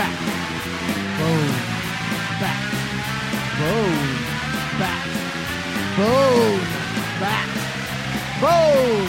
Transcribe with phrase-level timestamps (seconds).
[0.00, 0.16] Back.
[1.18, 1.52] Boom.
[2.40, 2.60] Back.
[3.60, 4.00] Boom.
[4.80, 5.04] Back.
[5.94, 6.60] Boom.
[7.20, 7.48] Back.
[8.40, 9.04] Boom.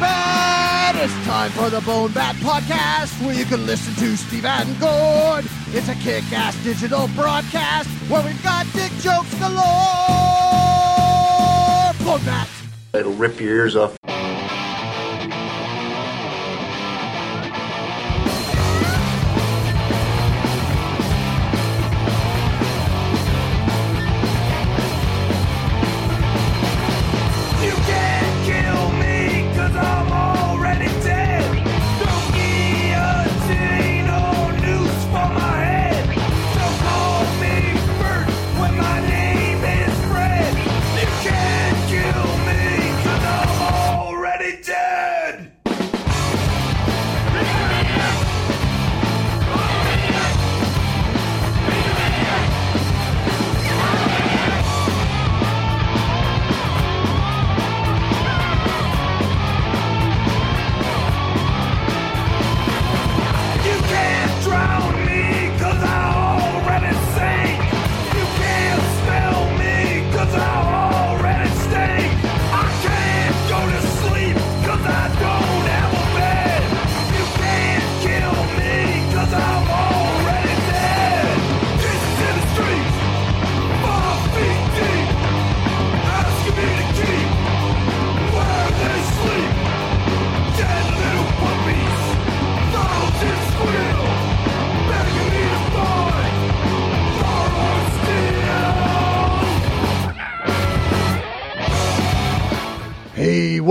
[0.00, 0.96] Bat!
[0.96, 5.44] It's time for the Bone Bat Podcast, where you can listen to Steve and Gord.
[5.74, 9.60] It's a kick-ass digital broadcast where we've got dick jokes galore.
[12.02, 12.48] Bone Bat.
[12.94, 13.99] It'll rip your ears off.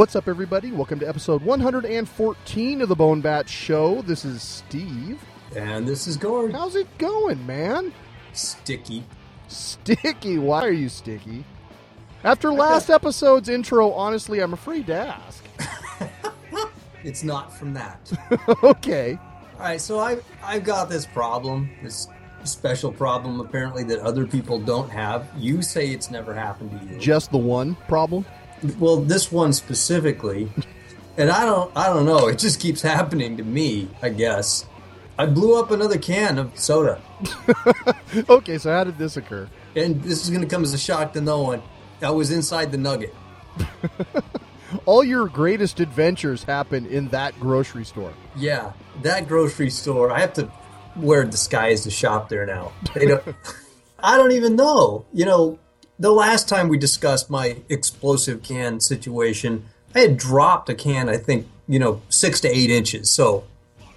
[0.09, 0.71] What's up, everybody?
[0.71, 4.01] Welcome to episode 114 of the Bone Bat Show.
[4.01, 5.23] This is Steve.
[5.55, 6.51] And this is Gord.
[6.51, 7.93] How's it going, man?
[8.33, 9.03] Sticky.
[9.49, 10.39] Sticky.
[10.39, 11.45] Why are you sticky?
[12.23, 15.43] After last episode's intro, honestly, I'm afraid to ask.
[17.03, 18.11] It's not from that.
[18.63, 19.19] okay.
[19.57, 22.07] All right, so I I've got this problem, this
[22.45, 25.29] special problem apparently that other people don't have.
[25.37, 26.99] You say it's never happened to you.
[26.99, 28.25] Just the one problem?
[28.77, 30.51] Well, this one specifically,
[31.17, 32.27] and I don't I don't know.
[32.27, 33.89] It just keeps happening to me.
[34.01, 34.65] I guess
[35.17, 37.01] I blew up another can of soda,
[38.29, 39.47] Okay, so how did this occur?
[39.75, 41.61] and this is going to come as a shock to no one.
[42.01, 43.13] I was inside the Nugget.
[44.85, 48.13] All your greatest adventures happen in that grocery store.
[48.35, 48.71] Yeah,
[49.03, 50.11] that grocery store.
[50.11, 50.51] I have to
[50.95, 52.71] wear a disguise to shop there now.
[52.93, 53.23] They don't,
[53.99, 55.05] I don't even know.
[55.13, 55.59] You know,
[55.99, 61.09] the last time we discussed my explosive can situation, I had dropped a can.
[61.09, 63.09] I think you know six to eight inches.
[63.09, 63.43] So,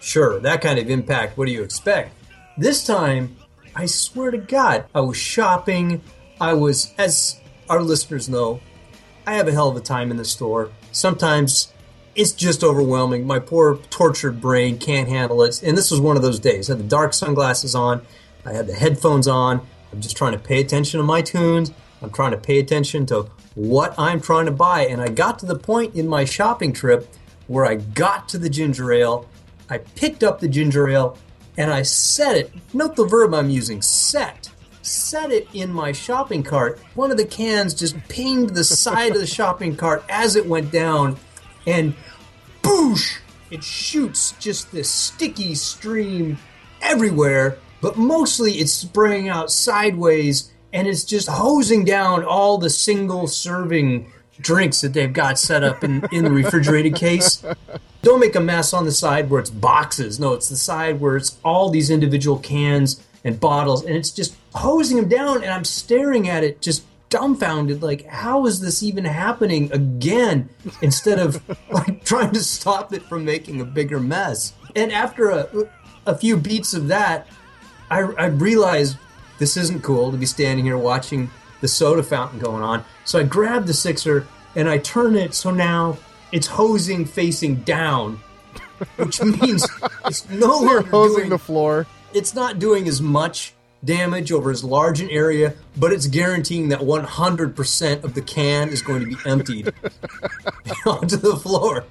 [0.01, 1.39] sure, that kind of impact.
[1.39, 2.15] What do you expect?
[2.59, 3.37] This time,
[3.75, 6.03] I swear to God, I was shopping.
[6.41, 7.41] I was, as
[7.71, 8.61] our listeners know,
[9.27, 10.71] I have a hell of a time in the store.
[10.91, 11.73] Sometimes
[12.15, 13.27] it's just overwhelming.
[13.27, 15.63] My poor tortured brain can't handle it.
[15.63, 16.69] And this was one of those days.
[16.69, 18.03] I had the dark sunglasses on,
[18.45, 19.67] I had the headphones on.
[19.93, 21.71] I'm just trying to pay attention to my tunes.
[22.03, 24.87] I'm trying to pay attention to what I'm trying to buy.
[24.87, 27.09] And I got to the point in my shopping trip
[27.47, 29.29] where I got to the ginger ale.
[29.71, 31.19] I picked up the ginger ale
[31.57, 32.53] and I set it.
[32.75, 34.53] Note the verb I'm using set
[34.83, 36.79] set it in my shopping cart.
[36.95, 40.71] One of the cans just pinged the side of the shopping cart as it went
[40.71, 41.17] down,
[41.67, 41.95] and
[42.63, 43.19] boosh!
[43.51, 46.39] It shoots just this sticky stream
[46.81, 53.27] everywhere, but mostly it's spraying out sideways and it's just hosing down all the single
[53.27, 54.11] serving
[54.41, 57.45] drinks that they've got set up in, in the refrigerated case.
[58.03, 60.19] Don't make a mess on the side where it's boxes.
[60.19, 64.35] No, it's the side where it's all these individual cans and bottles, and it's just
[64.55, 65.43] hosing them down.
[65.43, 70.49] And I'm staring at it, just dumbfounded, like, how is this even happening again?
[70.81, 74.55] Instead of like trying to stop it from making a bigger mess.
[74.75, 75.49] And after a,
[76.07, 77.29] a few beats of that,
[77.91, 78.97] I, I realized
[79.43, 81.29] this isn't cool to be standing here watching
[81.63, 82.85] the soda fountain going on.
[83.05, 85.99] So I grab the sixer and I turn it so now
[86.31, 88.21] it's hosing facing down,
[88.99, 89.67] which means
[90.07, 91.89] it's no You're hosing doing, the floor.
[92.15, 93.53] it's not doing as much
[93.85, 98.83] damage over as large an area, but it's guaranteeing that 100% of the can is
[98.83, 99.73] going to be emptied
[100.87, 101.85] onto the floor.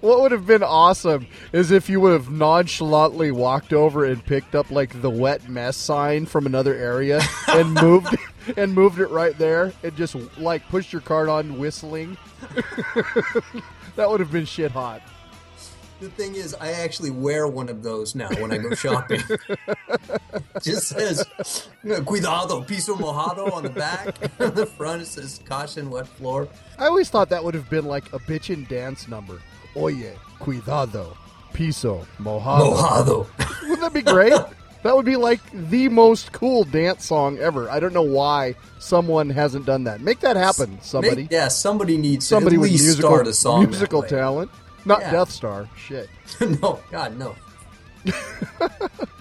[0.00, 4.54] What would have been awesome is if you would have nonchalantly walked over and picked
[4.54, 8.16] up like the wet mess sign from another area and moved
[8.56, 12.16] and moved it right there and just like pushed your cart on whistling.
[13.96, 15.02] that would have been shit hot.
[16.02, 19.20] The thing is, I actually wear one of those now when I go shopping.
[20.60, 21.24] Just says
[22.04, 24.16] "Cuidado, piso mojado" on the back.
[24.40, 27.84] on the front, it says "Caution, wet floor." I always thought that would have been
[27.84, 29.40] like a bitchin' dance number.
[29.76, 31.16] Oye, cuidado,
[31.52, 32.74] piso, mojado.
[32.74, 33.62] Mojado.
[33.62, 34.32] Wouldn't that be great?
[34.82, 37.70] that would be like the most cool dance song ever.
[37.70, 40.00] I don't know why someone hasn't done that.
[40.00, 41.22] Make that happen, somebody.
[41.22, 43.60] Make- yeah, somebody needs somebody with least musical, start a song.
[43.60, 44.50] that musical talent.
[44.84, 45.10] Not Yeah.
[45.12, 45.68] Death Star.
[45.76, 46.08] Shit.
[46.40, 47.34] no, God, no.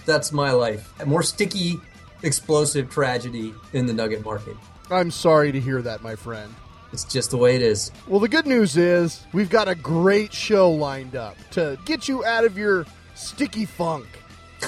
[0.05, 0.91] That's my life.
[1.05, 1.79] More sticky,
[2.23, 4.57] explosive tragedy in the nugget market.
[4.89, 6.53] I'm sorry to hear that, my friend.
[6.91, 7.91] It's just the way it is.
[8.07, 12.25] Well, the good news is we've got a great show lined up to get you
[12.25, 12.85] out of your
[13.15, 14.05] sticky funk.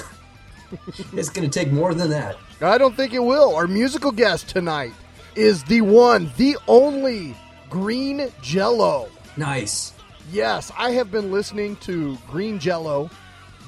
[1.12, 2.36] It's going to take more than that.
[2.60, 3.54] I don't think it will.
[3.54, 4.92] Our musical guest tonight
[5.36, 7.36] is the one, the only
[7.70, 9.08] Green Jello.
[9.36, 9.92] Nice.
[10.34, 13.08] Yes, I have been listening to Green Jello,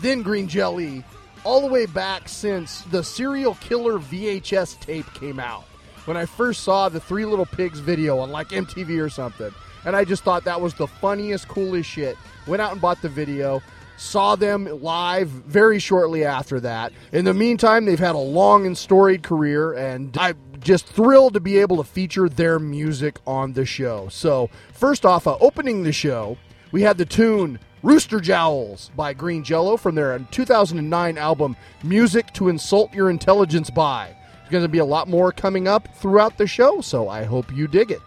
[0.00, 1.04] then Green Jelly,
[1.44, 5.62] all the way back since the Serial Killer VHS tape came out.
[6.06, 9.54] When I first saw the Three Little Pigs video on like MTV or something.
[9.84, 12.16] And I just thought that was the funniest, coolest shit.
[12.48, 13.62] Went out and bought the video,
[13.96, 16.92] saw them live very shortly after that.
[17.12, 21.40] In the meantime, they've had a long and storied career, and I'm just thrilled to
[21.40, 24.08] be able to feature their music on the show.
[24.08, 26.36] So, first off, uh, opening the show,
[26.76, 32.50] we had the tune Rooster Jowls by Green Jello from their 2009 album Music to
[32.50, 34.14] Insult Your Intelligence By.
[34.40, 37.50] There's going to be a lot more coming up throughout the show, so I hope
[37.50, 38.00] you dig it.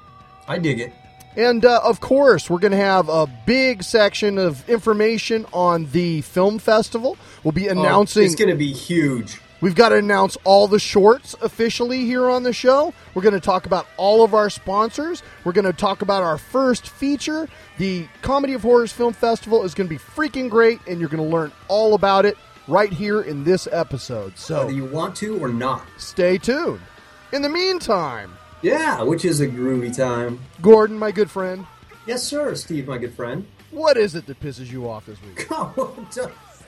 [0.47, 0.93] I dig it.
[1.35, 6.21] And uh, of course, we're going to have a big section of information on the
[6.21, 7.17] film festival.
[7.43, 8.25] We'll be Oh, announcing.
[8.25, 9.41] it's going to be huge.
[9.61, 12.93] We've got to announce all the shorts officially here on the show.
[13.13, 15.21] We're going to talk about all of our sponsors.
[15.43, 17.49] We're going to talk about our first feature.
[17.77, 21.23] The Comedy of Horrors Film Festival is going to be freaking great, and you're going
[21.23, 22.37] to learn all about it
[22.69, 24.37] right here in this episode.
[24.37, 25.85] So Whether you want to or not.
[25.97, 26.79] stay tuned.
[27.33, 30.39] In the meantime, Yeah, which is a groovy time.
[30.61, 31.65] Gordon, my good friend,
[32.05, 33.45] Yes, sir, Steve, my good friend.
[33.71, 35.47] what is it that pisses you off this week?
[35.51, 36.07] Oh,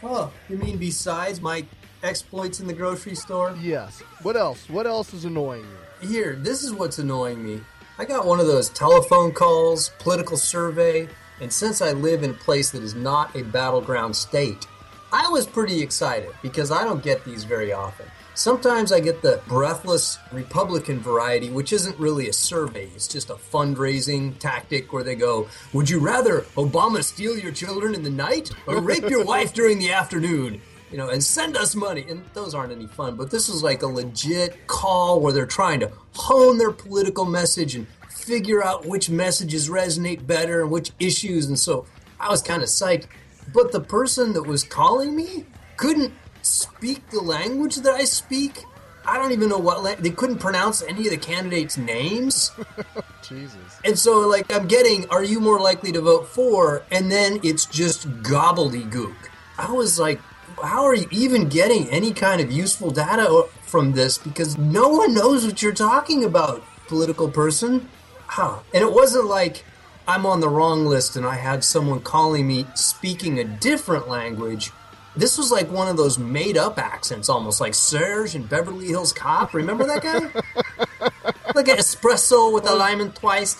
[0.04, 1.64] oh, you mean besides my
[2.04, 3.56] exploits in the grocery store?
[3.62, 4.02] Yes.
[4.22, 4.70] What else?
[4.70, 5.66] What else is annoying
[6.02, 6.08] you?
[6.08, 7.62] Here, this is what's annoying me.
[7.98, 11.08] I got one of those telephone calls, political survey,
[11.40, 14.66] and since I live in a place that is not a battleground state,
[15.14, 18.06] I was pretty excited because I don't get these very often.
[18.34, 22.90] Sometimes I get the breathless Republican variety, which isn't really a survey.
[22.96, 27.94] It's just a fundraising tactic where they go, Would you rather Obama steal your children
[27.94, 30.62] in the night or rape your wife during the afternoon?
[30.92, 32.06] You know, and send us money.
[32.10, 35.80] And those aren't any fun, but this is like a legit call where they're trying
[35.80, 41.48] to hone their political message and figure out which messages resonate better and which issues.
[41.48, 41.86] And so
[42.20, 43.08] I was kind of psyched.
[43.54, 45.46] But the person that was calling me
[45.78, 48.66] couldn't speak the language that I speak.
[49.06, 52.52] I don't even know what la- they couldn't pronounce any of the candidates' names.
[53.28, 53.56] Jesus.
[53.84, 56.84] And so, like, I'm getting, are you more likely to vote for?
[56.92, 59.16] And then it's just gobbledygook.
[59.58, 60.22] I was like,
[60.64, 64.18] how are you even getting any kind of useful data from this?
[64.18, 67.90] Because no one knows what you're talking about, political person.
[68.28, 68.60] Huh.
[68.74, 69.66] And it wasn't like
[70.08, 74.72] I'm on the wrong list and I had someone calling me speaking a different language.
[75.16, 79.12] This was like one of those made up accents, almost like Serge in Beverly Hills
[79.12, 79.54] Cop.
[79.54, 81.10] Remember that guy?
[81.56, 83.60] like an espresso with a lime and twice.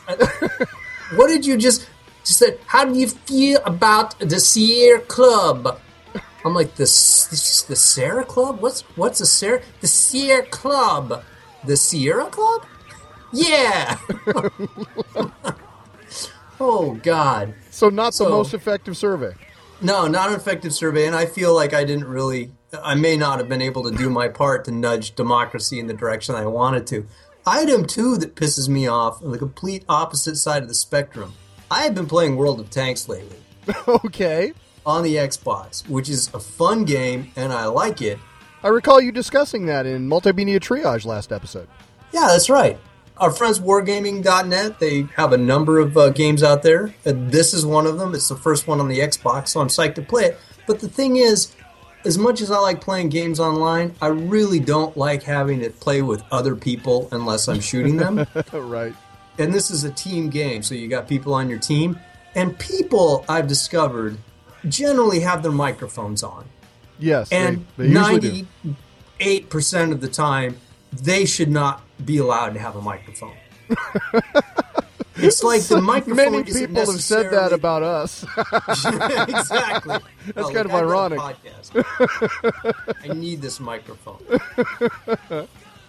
[1.16, 1.88] what did you just
[2.24, 2.60] just said?
[2.68, 5.80] How do you feel about the Sierra Club?
[6.44, 8.62] I'm like the the Sierra Club.
[8.62, 9.62] What's what's a Sierra?
[9.82, 11.24] The Sierra Club.
[11.64, 12.66] The Sierra Club?
[13.32, 13.98] Yeah.
[16.60, 17.54] oh God.
[17.70, 19.34] So, not the most effective survey.
[19.82, 22.52] No, not an effective survey, and I feel like I didn't really.
[22.84, 25.94] I may not have been able to do my part to nudge democracy in the
[25.94, 27.06] direction I wanted to.
[27.46, 31.34] Item two that pisses me off on the complete opposite side of the spectrum.
[31.70, 33.38] I have been playing World of Tanks lately
[33.88, 34.54] okay.
[34.86, 38.20] On the Xbox, which is a fun game, and I like it.
[38.64, 41.68] I recall you discussing that in Multimedia Triage last episode.
[42.12, 42.78] Yeah, that's right.
[43.18, 46.94] Our friends wargaming.net, they have a number of uh, games out there.
[47.06, 48.14] And this is one of them.
[48.14, 50.40] It's the first one on the Xbox, so I'm psyched to play it.
[50.68, 51.54] But the thing is,
[52.06, 56.02] as much as I like playing games online, I really don't like having to play
[56.02, 58.26] with other people unless I'm shooting them.
[58.54, 58.94] right.
[59.38, 62.00] and this is a team game, so you got people on your team.
[62.34, 64.18] And people I've discovered
[64.68, 66.46] generally have their microphones on.
[67.00, 67.32] Yes.
[67.32, 68.46] And they, usually do.
[69.20, 70.58] ninety-eight percent of the time,
[70.92, 73.36] they should not be allowed to have a microphone.
[75.16, 76.16] it's like the microphone.
[76.16, 78.24] Many people have said that about us.
[78.38, 79.98] exactly.
[80.36, 81.20] That's kind of ironic.
[81.20, 84.24] I need this microphone.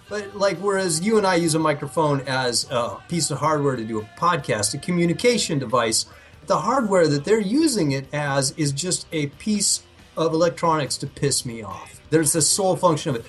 [0.09, 3.83] But like, whereas you and I use a microphone as a piece of hardware to
[3.83, 6.05] do a podcast, a communication device,
[6.47, 9.83] the hardware that they're using it as is just a piece
[10.17, 12.01] of electronics to piss me off.
[12.09, 13.25] There's the sole function of it.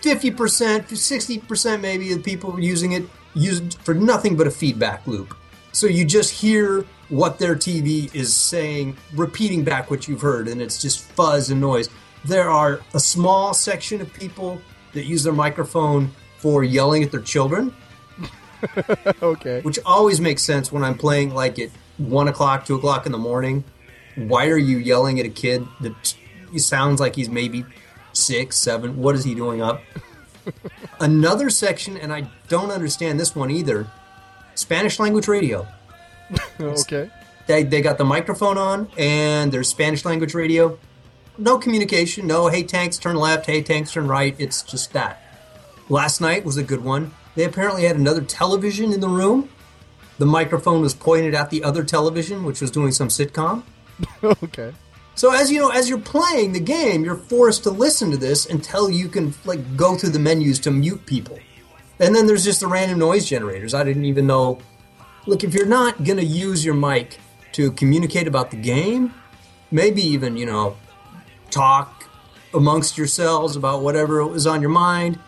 [0.00, 3.04] Fifty percent, sixty percent, maybe of the people using it
[3.34, 5.36] use it for nothing but a feedback loop.
[5.72, 10.60] So you just hear what their TV is saying, repeating back what you've heard, and
[10.60, 11.88] it's just fuzz and noise.
[12.24, 14.60] There are a small section of people
[14.92, 17.74] that use their microphone for yelling at their children,
[19.22, 19.60] okay.
[19.62, 23.18] which always makes sense when I'm playing like at one o'clock, two o'clock in the
[23.18, 23.64] morning.
[24.16, 26.14] Why are you yelling at a kid that
[26.50, 27.64] he sounds like he's maybe
[28.12, 28.98] six, seven?
[28.98, 29.82] What is he doing up?
[31.00, 33.86] Another section, and I don't understand this one either
[34.54, 35.66] Spanish language radio.
[36.60, 37.10] Okay.
[37.46, 40.78] They, they got the microphone on, and there's Spanish language radio.
[41.36, 44.34] No communication, no, hey, tanks, turn left, hey, tanks, turn right.
[44.38, 45.20] It's just that.
[45.88, 47.10] Last night was a good one.
[47.34, 49.50] They apparently had another television in the room.
[50.22, 53.64] The microphone was pointed at the other television, which was doing some sitcom.
[54.24, 54.72] Okay.
[55.16, 58.46] So as you know, as you're playing the game, you're forced to listen to this
[58.46, 61.40] until you can like go through the menus to mute people.
[61.98, 63.74] And then there's just the random noise generators.
[63.74, 64.60] I didn't even know.
[65.26, 67.18] Look, if you're not gonna use your mic
[67.54, 69.12] to communicate about the game,
[69.72, 70.76] maybe even you know
[71.50, 72.04] talk
[72.54, 75.18] amongst yourselves about whatever was on your mind.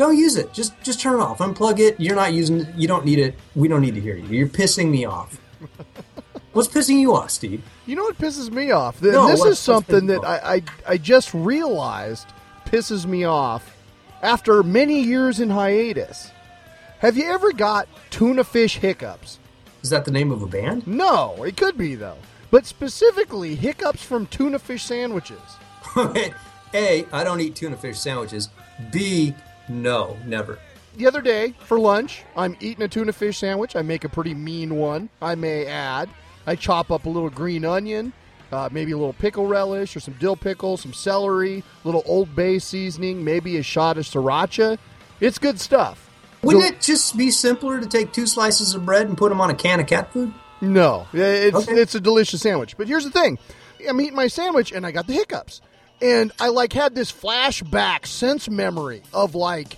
[0.00, 0.50] Don't use it.
[0.54, 1.40] Just just turn it off.
[1.40, 2.00] Unplug it.
[2.00, 2.60] You're not using.
[2.60, 2.74] it.
[2.74, 3.34] You don't need it.
[3.54, 4.26] We don't need to hear you.
[4.28, 5.38] You're pissing me off.
[6.54, 7.62] What's pissing you off, Steve?
[7.84, 9.02] You know what pisses me off?
[9.02, 12.28] No, this is something that I, I I just realized
[12.64, 13.76] pisses me off
[14.22, 16.30] after many years in hiatus.
[17.00, 19.38] Have you ever got tuna fish hiccups?
[19.82, 20.86] Is that the name of a band?
[20.86, 22.16] No, it could be though.
[22.50, 25.58] But specifically hiccups from tuna fish sandwiches.
[26.72, 28.48] A, I don't eat tuna fish sandwiches.
[28.92, 29.34] B,
[29.70, 30.58] no, never.
[30.96, 33.76] The other day for lunch, I'm eating a tuna fish sandwich.
[33.76, 36.10] I make a pretty mean one, I may add.
[36.46, 38.12] I chop up a little green onion,
[38.50, 42.34] uh, maybe a little pickle relish or some dill pickle, some celery, a little Old
[42.34, 44.78] Bay seasoning, maybe a shot of sriracha.
[45.20, 46.10] It's good stuff.
[46.42, 49.50] Wouldn't it just be simpler to take two slices of bread and put them on
[49.50, 50.32] a can of cat food?
[50.62, 51.72] No, it's Okay.
[51.80, 52.76] it's a delicious sandwich.
[52.76, 53.38] But here's the thing:
[53.88, 55.60] I'm eating my sandwich and I got the hiccups,
[56.02, 59.76] and I like had this flashback sense memory of like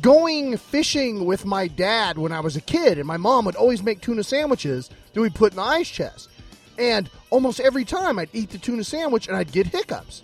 [0.00, 3.82] going fishing with my dad when I was a kid, and my mom would always
[3.82, 6.28] make tuna sandwiches that we put in the ice chest,
[6.78, 10.22] and almost every time I'd eat the tuna sandwich and I'd get hiccups.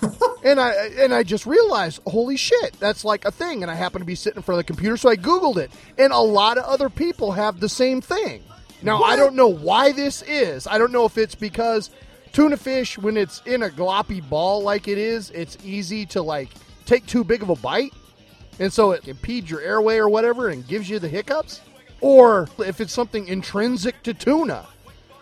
[0.44, 3.62] and I and I just realized, holy shit, that's like a thing.
[3.62, 5.70] And I happened to be sitting in front of the computer, so I Googled it,
[5.98, 8.42] and a lot of other people have the same thing.
[8.82, 10.66] Now I don't know why this is.
[10.66, 11.90] I don't know if it's because
[12.32, 16.48] tuna fish, when it's in a gloppy ball like it is, it's easy to like
[16.86, 17.92] take too big of a bite,
[18.58, 21.60] and so it impedes your airway or whatever and gives you the hiccups,
[22.00, 24.66] or if it's something intrinsic to tuna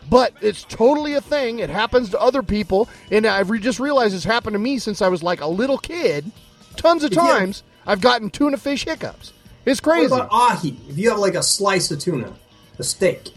[0.08, 1.60] but it's totally a thing.
[1.60, 5.02] It happens to other people, and I've re- just realized it's happened to me since
[5.02, 6.30] I was like a little kid.
[6.76, 9.32] Tons of times I've gotten tuna fish hiccups.
[9.64, 10.10] It's crazy.
[10.10, 10.76] What about ahi?
[10.88, 12.32] If you have like a slice of tuna,
[12.78, 13.30] a steak.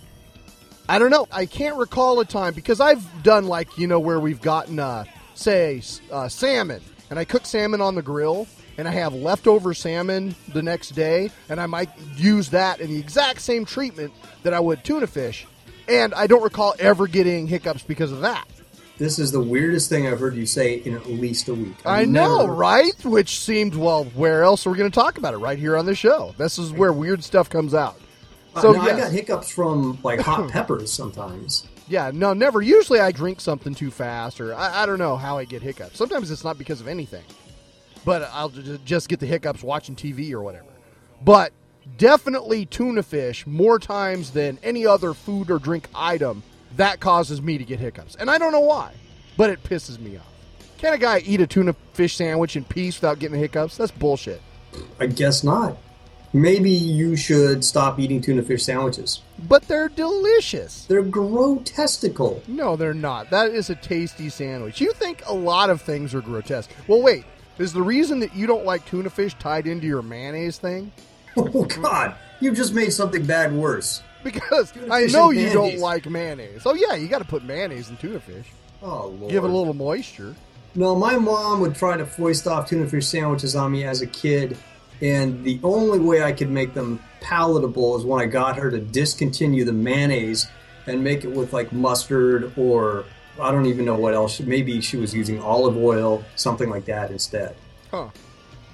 [0.93, 1.27] I don't know.
[1.31, 5.05] I can't recall a time because I've done like you know where we've gotten uh,
[5.33, 5.81] say
[6.12, 8.45] uh, salmon, and I cook salmon on the grill,
[8.77, 13.00] and I have leftover salmon the next day, and I might use that in the
[13.00, 15.47] exact same treatment that I would tuna fish,
[15.88, 18.45] and I don't recall ever getting hiccups because of that.
[19.00, 21.73] This is the weirdest thing I've heard you say in at least a week.
[21.88, 23.03] I I've know, never- right?
[23.03, 24.03] Which seemed well.
[24.13, 25.38] Where else are we going to talk about it?
[25.38, 26.35] Right here on the show.
[26.38, 28.00] This is where weird stuff comes out.
[28.55, 31.67] Uh, So no, I got hiccups from like hot peppers sometimes.
[31.88, 32.62] Yeah, no, never.
[32.62, 35.98] Usually I drink something too fast, or I, I don't know how I get hiccups.
[35.98, 37.24] Sometimes it's not because of anything,
[38.05, 40.65] but I'll just get the hiccups watching TV or whatever.
[41.24, 41.51] But
[41.98, 46.41] definitely tuna fish more times than any other food or drink item
[46.77, 48.93] that causes me to get hiccups, and I don't know why,
[49.38, 50.25] but it pisses me off.
[50.77, 53.77] Can a guy eat a tuna fish sandwich in peace without getting hiccups?
[53.77, 54.41] That's bullshit.
[55.00, 55.77] I guess not.
[56.33, 59.21] Maybe you should stop eating tuna fish sandwiches.
[59.47, 60.85] But they're delicious.
[60.85, 62.41] They're grotestical.
[62.47, 63.29] No, they're not.
[63.29, 64.81] That is a tasty sandwich.
[64.81, 66.71] You think a lot of things are grotesque.
[66.87, 67.25] Well, wait.
[67.59, 70.91] Is the reason that you don't like tuna fish tied into your mayonnaise thing?
[71.35, 74.03] Oh God, you've just made something bad worse.
[74.23, 76.61] Because Tuna I know you don't like mayonnaise.
[76.63, 78.45] Oh yeah, you got to put mayonnaise in tuna fish.
[78.83, 79.31] Oh Lord.
[79.31, 80.35] Give it a little moisture.
[80.75, 84.07] No, my mom would try to foist off tuna fish sandwiches on me as a
[84.07, 84.57] kid,
[85.03, 88.79] and the only way I could make them palatable is when I got her to
[88.79, 90.48] discontinue the mayonnaise
[90.88, 93.03] and make it with like mustard or
[93.38, 94.39] I don't even know what else.
[94.39, 97.57] Maybe she was using olive oil, something like that instead.
[97.91, 98.10] Huh.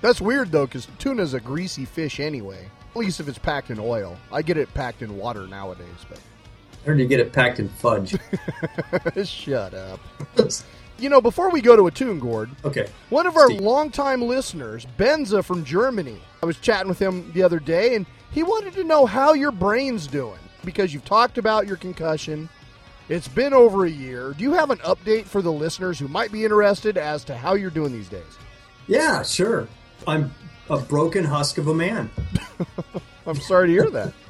[0.01, 2.69] That's weird though, because tuna's a greasy fish anyway.
[2.91, 4.15] At least if it's packed in oil.
[4.31, 6.19] I get it packed in water nowadays, but.
[6.83, 8.15] I heard you get it packed in fudge.
[9.25, 10.00] shut up.
[11.00, 12.88] You know, before we go to a tune, Gord, okay.
[13.10, 13.62] One of our Steve.
[13.62, 18.44] longtime listeners, Benza from Germany, I was chatting with him the other day, and he
[18.44, 22.50] wanted to know how your brain's doing because you've talked about your concussion.
[23.08, 24.34] It's been over a year.
[24.38, 27.56] Do you have an update for the listeners who might be interested as to how
[27.56, 28.38] you're doing these days?
[28.88, 29.68] Yeah, sure.
[30.06, 30.32] I'm
[30.70, 32.12] a broken husk of a man.
[33.25, 34.13] I'm sorry to hear that.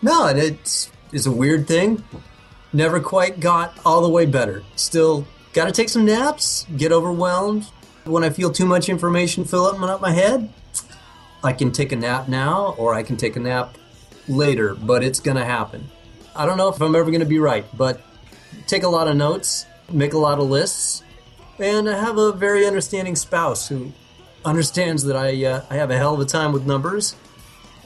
[0.00, 2.04] No, it's it's a weird thing.
[2.72, 4.62] Never quite got all the way better.
[4.76, 6.66] Still got to take some naps.
[6.76, 7.64] Get overwhelmed
[8.04, 10.52] when I feel too much information filling up my head.
[11.42, 13.78] I can take a nap now, or I can take a nap
[14.28, 15.88] later, but it's gonna happen.
[16.34, 18.02] I don't know if I'm ever gonna be right, but
[18.66, 21.02] take a lot of notes, make a lot of lists,
[21.58, 23.92] and I have a very understanding spouse who
[24.44, 27.16] understands that I uh, I have a hell of a time with numbers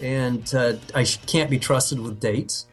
[0.01, 2.67] and uh, I can't be trusted with dates.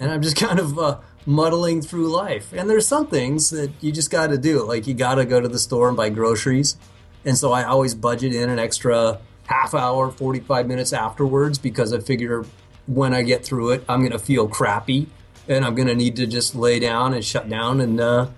[0.00, 2.52] and I'm just kind of uh, muddling through life.
[2.52, 4.62] And there's some things that you just got to do.
[4.64, 6.76] Like you got to go to the store and buy groceries.
[7.24, 12.00] And so I always budget in an extra half hour, 45 minutes afterwards because I
[12.00, 12.44] figure
[12.86, 15.06] when I get through it, I'm going to feel crappy
[15.48, 18.28] and I'm going to need to just lay down and shut down and uh,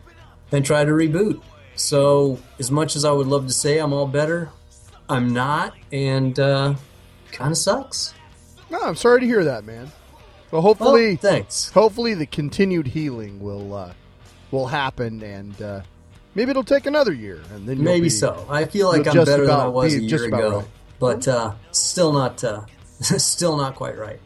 [0.52, 1.40] and try to reboot.
[1.74, 4.50] So as much as I would love to say I'm all better,
[5.08, 6.74] I'm not, and uh,
[7.32, 8.14] kind of sucks.
[8.70, 9.90] No, I'm sorry to hear that, man.
[10.50, 11.70] Well, Well, hopefully, thanks.
[11.70, 13.92] hopefully the continued healing will uh,
[14.50, 15.80] will happen, and uh,
[16.34, 18.46] maybe it'll take another year, and then Maybe be- so.
[18.48, 20.66] I feel like I'm better than I was a year ago, right.
[21.00, 22.62] but uh, still not, uh,
[23.00, 24.20] still not quite right.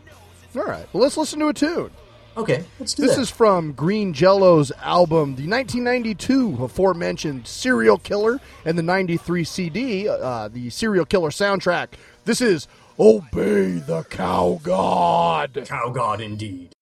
[0.56, 1.90] All right, well, let's listen to a tune.
[2.37, 8.40] Okay, let's do This This is from Green Jello's album, the 1992 aforementioned Serial Killer,
[8.64, 11.88] and the 93 CD, uh, the Serial Killer soundtrack.
[12.24, 12.68] This is
[13.00, 15.58] Obey the Cow God.
[15.64, 16.74] Cow God indeed.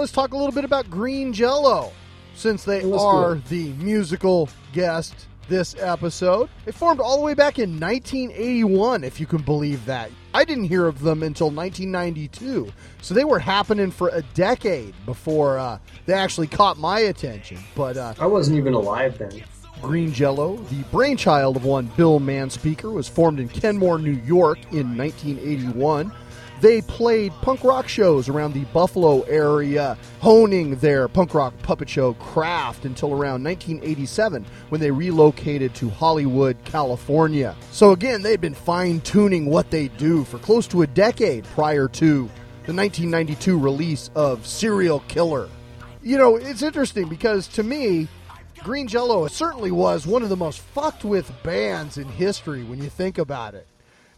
[0.00, 1.92] Let's talk a little bit about Green Jello,
[2.34, 6.48] since they Let's are the musical guest this episode.
[6.64, 10.10] They formed all the way back in 1981, if you can believe that.
[10.32, 15.58] I didn't hear of them until 1992, so they were happening for a decade before
[15.58, 17.58] uh, they actually caught my attention.
[17.74, 19.44] But uh, I wasn't even alive then.
[19.82, 24.96] Green Jello, the brainchild of one Bill Manspeaker, was formed in Kenmore, New York in
[24.96, 26.10] 1981.
[26.60, 32.12] They played punk rock shows around the Buffalo area, honing their punk rock puppet show
[32.14, 37.56] craft until around 1987 when they relocated to Hollywood, California.
[37.72, 41.88] So again, they'd been fine tuning what they do for close to a decade prior
[41.88, 42.28] to
[42.66, 45.48] the 1992 release of Serial Killer.
[46.02, 48.06] You know, it's interesting because to me,
[48.58, 52.90] Green Jello certainly was one of the most fucked with bands in history when you
[52.90, 53.66] think about it.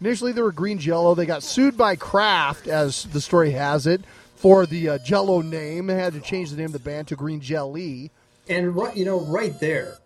[0.05, 1.15] Initially, they were Green Jello.
[1.15, 4.01] They got sued by Kraft, as the story has it,
[4.35, 5.87] for the uh, Jello name.
[5.87, 8.11] They had to change the name of the band to Green Jelly.
[8.49, 9.99] And right, you know, right there,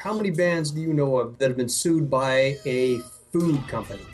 [0.00, 3.00] how many bands do you know of that have been sued by a
[3.32, 4.04] food company?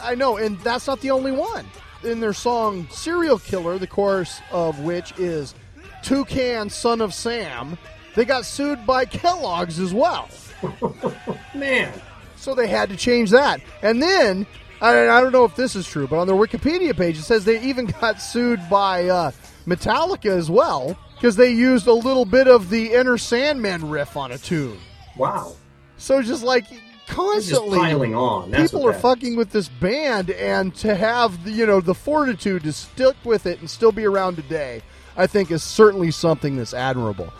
[0.00, 1.66] I know, and that's not the only one.
[2.04, 5.56] In their song Serial Killer, the chorus of which is
[6.04, 7.76] Toucan, son of Sam,
[8.14, 10.28] they got sued by Kellogg's as well.
[11.56, 11.92] Man,
[12.36, 13.60] So they had to change that.
[13.82, 14.46] And then,
[14.80, 17.44] I, I don't know if this is true, but on their Wikipedia page, it says
[17.44, 19.30] they even got sued by uh,
[19.66, 24.32] Metallica as well because they used a little bit of the Enter Sandman riff on
[24.32, 24.78] a tune.
[25.16, 25.54] wow.
[26.00, 27.78] So just like It's just constantly.
[27.80, 28.52] piling on.
[28.52, 32.62] That's People are fucking with this band, and to have the, you know the fortitude
[32.62, 34.80] to stick with it and still be around today,
[35.16, 37.32] I think is certainly something that's admirable.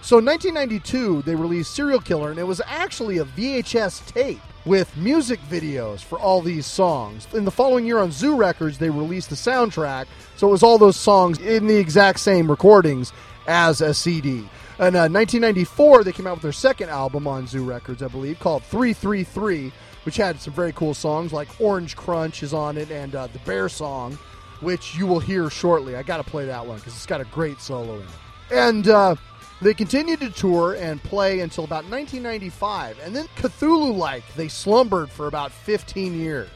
[0.00, 4.94] So in 1992, they released Serial Killer, and it was actually a VHS tape with
[4.96, 7.26] music videos for all these songs.
[7.32, 10.76] In the following year on Zoo Records, they released the soundtrack, so it was all
[10.76, 13.12] those songs in the exact same recordings
[13.46, 14.48] as a CD.
[14.78, 18.40] In uh, 1994, they came out with their second album on Zoo Records, I believe,
[18.40, 23.14] called 333, which had some very cool songs like Orange Crunch is on it and
[23.14, 24.18] uh, the Bear Song,
[24.60, 25.96] which you will hear shortly.
[25.96, 28.08] I got to play that one because it's got a great solo in it.
[28.50, 29.14] And uh,
[29.62, 35.10] they continued to tour and play until about 1995, and then Cthulhu like, they slumbered
[35.10, 36.50] for about 15 years.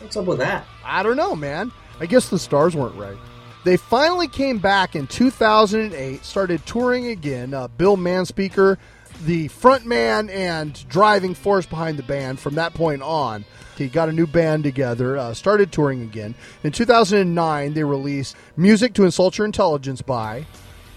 [0.00, 0.66] What's up with that?
[0.84, 1.72] I don't know, man.
[2.00, 3.16] I guess the stars weren't right.
[3.64, 7.54] They finally came back in 2008, started touring again.
[7.54, 8.76] Uh, Bill Manspeaker,
[9.24, 13.44] the front man and driving force behind the band from that point on.
[13.76, 16.34] He got a new band together, uh, started touring again.
[16.62, 20.46] In 2009, they released Music to Insult Your Intelligence by.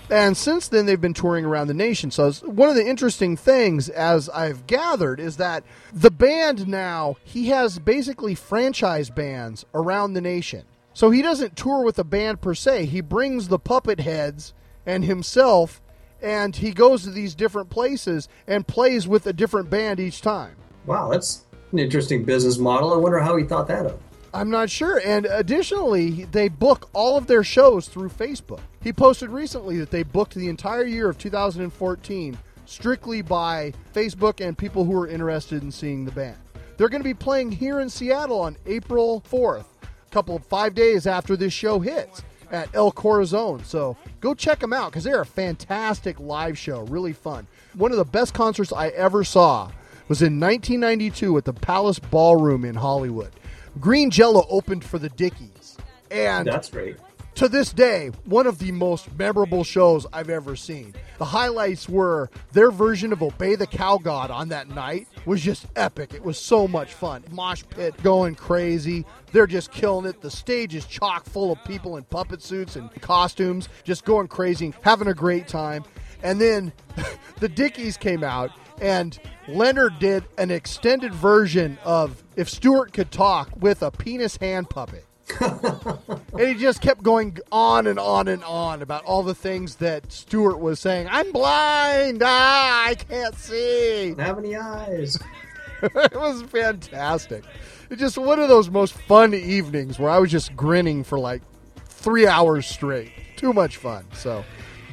[0.10, 2.12] And since then, they've been touring around the nation.
[2.12, 7.48] So, one of the interesting things, as I've gathered, is that the band now, he
[7.50, 10.64] has basically franchise bands around the nation.
[10.94, 12.86] So, he doesn't tour with a band per se.
[12.86, 14.54] He brings the puppet heads
[14.86, 15.82] and himself,
[16.22, 20.56] and he goes to these different places and plays with a different band each time.
[20.86, 22.94] Wow, that's an interesting business model.
[22.94, 24.00] I wonder how he thought that up.
[24.38, 25.02] I'm not sure.
[25.04, 28.60] And additionally, they book all of their shows through Facebook.
[28.84, 34.56] He posted recently that they booked the entire year of 2014 strictly by Facebook and
[34.56, 36.38] people who are interested in seeing the band.
[36.78, 40.76] They're going to be playing here in Seattle on April 4th, a couple of five
[40.76, 42.22] days after this show hits
[42.52, 43.64] at El Corazon.
[43.64, 47.48] So go check them out because they're a fantastic live show, really fun.
[47.74, 49.72] One of the best concerts I ever saw
[50.08, 53.32] was in 1992 at the Palace Ballroom in Hollywood.
[53.78, 55.78] Green Jello opened for the Dickies.
[56.10, 56.98] And That's great.
[57.36, 60.94] to this day, one of the most memorable shows I've ever seen.
[61.18, 65.66] The highlights were their version of Obey the Cow God on that night was just
[65.76, 66.14] epic.
[66.14, 67.24] It was so much fun.
[67.32, 69.06] Mosh pit going crazy.
[69.34, 70.22] They're just killing it.
[70.22, 74.74] The stage is chock full of people in puppet suits and costumes, just going crazy,
[74.82, 75.84] having a great time.
[76.24, 76.72] And then
[77.40, 83.50] the Dickies came out, and Leonard did an extended version of If Stuart Could Talk
[83.58, 85.06] with a penis hand puppet.
[86.38, 90.12] And he just kept going on and on and on about all the things that
[90.12, 91.08] Stuart was saying.
[91.10, 92.22] I'm blind.
[92.24, 94.10] Ah, I can't see.
[94.10, 95.18] Don't have any eyes.
[95.82, 97.44] it was fantastic.
[97.90, 101.42] It's just one of those most fun evenings where I was just grinning for like
[101.88, 103.12] three hours straight.
[103.36, 104.06] Too much fun.
[104.14, 104.46] So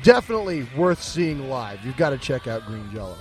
[0.03, 1.85] definitely worth seeing live.
[1.85, 3.17] You've got to check out Green Jello.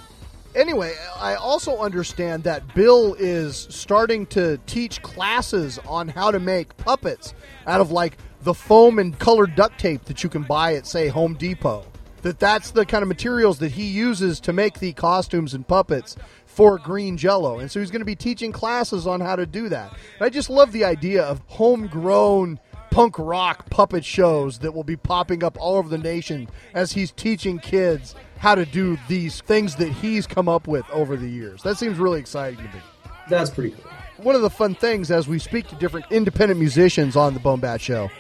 [0.56, 6.78] Anyway, I also understand that Bill is starting to teach classes on how to make
[6.78, 7.34] puppets
[7.66, 11.08] out of like the foam and colored duct tape that you can buy at say
[11.08, 11.86] Home Depot.
[12.22, 16.16] That that's the kind of materials that he uses to make the costumes and puppets
[16.46, 17.60] for Green Jello.
[17.60, 19.92] And so he's going to be teaching classes on how to do that.
[19.92, 22.60] And I just love the idea of homegrown
[22.94, 27.12] punk rock puppet shows that will be popping up all over the nation as he's
[27.12, 31.64] teaching kids how to do these things that he's come up with over the years.
[31.64, 32.82] That seems really exciting to me.
[33.28, 33.92] That's pretty cool.
[34.18, 37.60] One of the fun things as we speak to different independent musicians on the Bone
[37.60, 38.12] Bat Show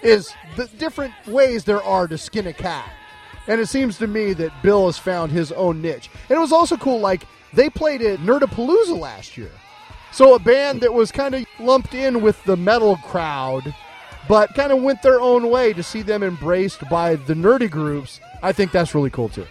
[0.00, 2.88] is the different ways there are to skin a cat.
[3.48, 6.08] And it seems to me that Bill has found his own niche.
[6.28, 9.50] And it was also cool, like, they played at Nerdapalooza last year.
[10.12, 13.74] So a band that was kind of lumped in with the metal crowd,
[14.30, 18.20] but kind of went their own way to see them embraced by the nerdy groups.
[18.44, 19.44] I think that's really cool too.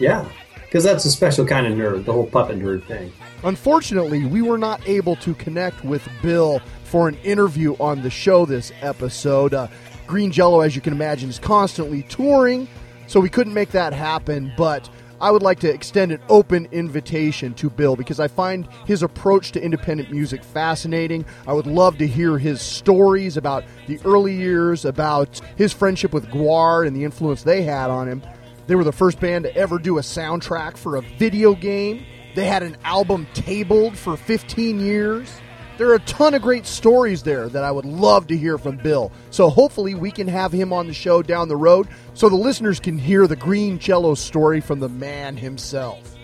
[0.00, 0.28] Yeah,
[0.64, 3.12] because that's a special kind of nerd, the whole puppet nerd thing.
[3.44, 8.44] Unfortunately, we were not able to connect with Bill for an interview on the show
[8.44, 9.54] this episode.
[9.54, 9.68] Uh,
[10.08, 12.66] Green Jello, as you can imagine, is constantly touring,
[13.06, 17.54] so we couldn't make that happen, but I would like to extend an open invitation
[17.54, 21.24] to Bill because I find his approach to independent music fascinating.
[21.46, 26.28] I would love to hear his stories about the early years, about his friendship with
[26.28, 28.22] GWAR and the influence they had on him.
[28.68, 32.04] They were the first band to ever do a soundtrack for a video game.
[32.34, 35.40] They had an album tabled for 15 years.
[35.78, 38.78] There are a ton of great stories there that I would love to hear from
[38.78, 39.12] Bill.
[39.30, 42.80] So hopefully we can have him on the show down the road so the listeners
[42.80, 46.16] can hear the Green Jello story from the man himself.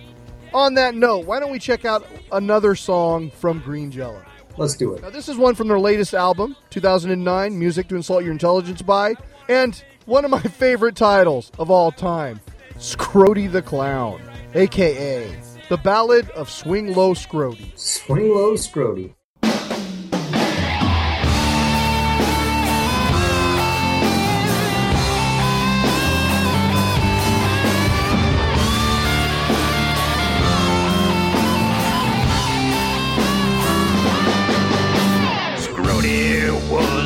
[0.53, 4.21] On that note, why don't we check out another song from Green Jello?
[4.57, 5.03] Let's do it.
[5.03, 9.15] Now, this is one from their latest album, 2009, Music to Insult Your Intelligence by,
[9.49, 12.41] and one of my favorite titles of all time,
[12.79, 14.21] Scrody the Clown,
[14.55, 15.33] aka
[15.69, 17.71] The Ballad of Swing Low Scrody.
[17.79, 18.55] Swing low.
[18.55, 19.15] Scrody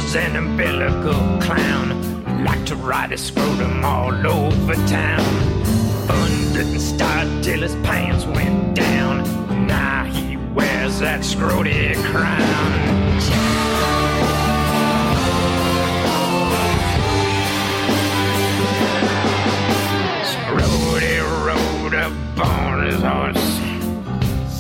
[0.08, 2.42] was an umbilical clown.
[2.42, 5.22] Liked to ride his scrotum all over town.
[6.06, 9.16] Fun didn't start till his pants went down.
[9.66, 12.88] Now he wears that Scrody crown.
[21.90, 23.46] Up his horse.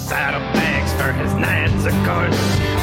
[0.08, 2.77] Saddlebags for his knights, of course.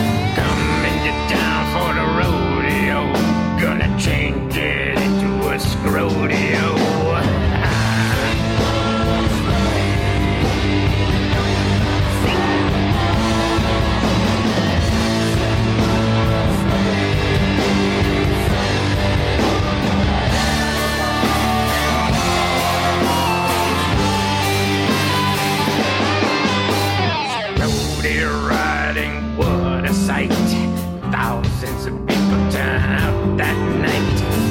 [31.12, 34.45] Thousands of people turn out that night.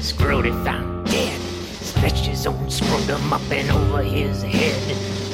[0.00, 1.40] Scrody found dead.
[1.82, 5.29] Stretched his own scrotum up and over his head.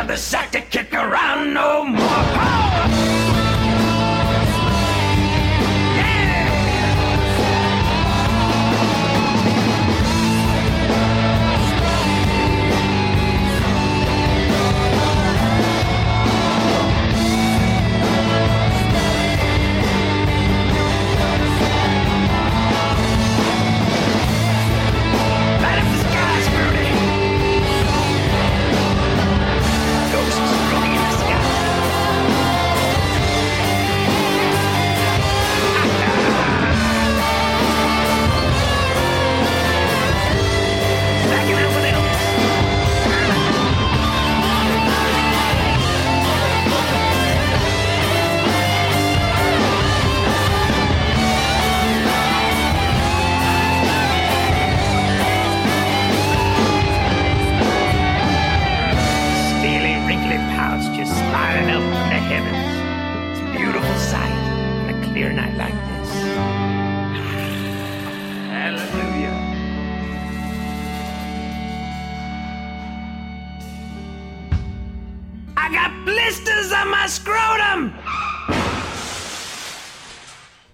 [0.00, 2.59] Have the sack to kick around no more.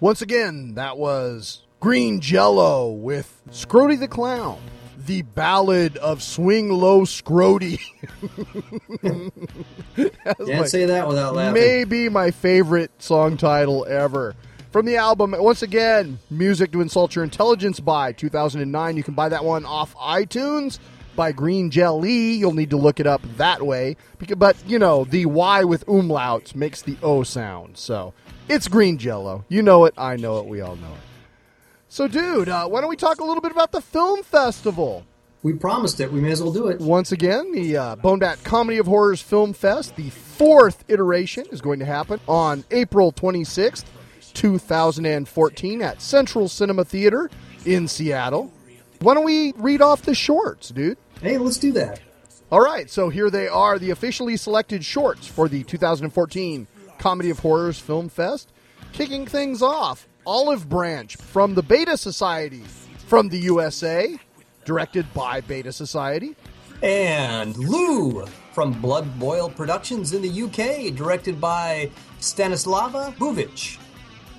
[0.07, 4.57] Once again, that was Green Jello with Scrody the Clown,
[5.05, 7.81] the ballad of Swing Low Scrody.
[10.45, 11.61] Can't say that without laughing.
[11.61, 14.33] Maybe my favorite song title ever.
[14.71, 18.95] From the album, once again, Music to Insult Your Intelligence by 2009.
[18.95, 20.79] You can buy that one off iTunes
[21.17, 22.31] by Green Jelly.
[22.35, 23.97] You'll need to look it up that way.
[24.37, 27.77] But, you know, the Y with umlauts makes the O sound.
[27.77, 28.13] So
[28.49, 29.45] it's Green Jello.
[29.49, 29.93] You know it.
[29.97, 30.45] I know it.
[30.45, 30.99] We all know it.
[31.89, 35.05] So, dude, uh, why don't we talk a little bit about the film festival?
[35.43, 36.11] We promised it.
[36.11, 36.81] We may as well do it.
[36.81, 41.61] Once again, the uh, Bone Bat Comedy of Horrors Film Fest, the fourth iteration, is
[41.61, 43.85] going to happen on April 26th,
[44.33, 47.29] 2014, at Central Cinema Theater
[47.65, 48.51] in Seattle.
[48.99, 50.97] Why don't we read off the shorts, dude?
[51.21, 52.01] Hey, let's do that.
[52.51, 57.39] All right, so here they are, the officially selected shorts for the 2014 Comedy of
[57.39, 58.51] Horrors Film Fest.
[58.93, 62.63] Kicking things off, Olive Branch from the Beta Society
[63.07, 64.17] from the USA,
[64.65, 66.35] directed by Beta Society.
[66.83, 73.79] And Lou from Blood Boil Productions in the UK, directed by Stanislava Buvic.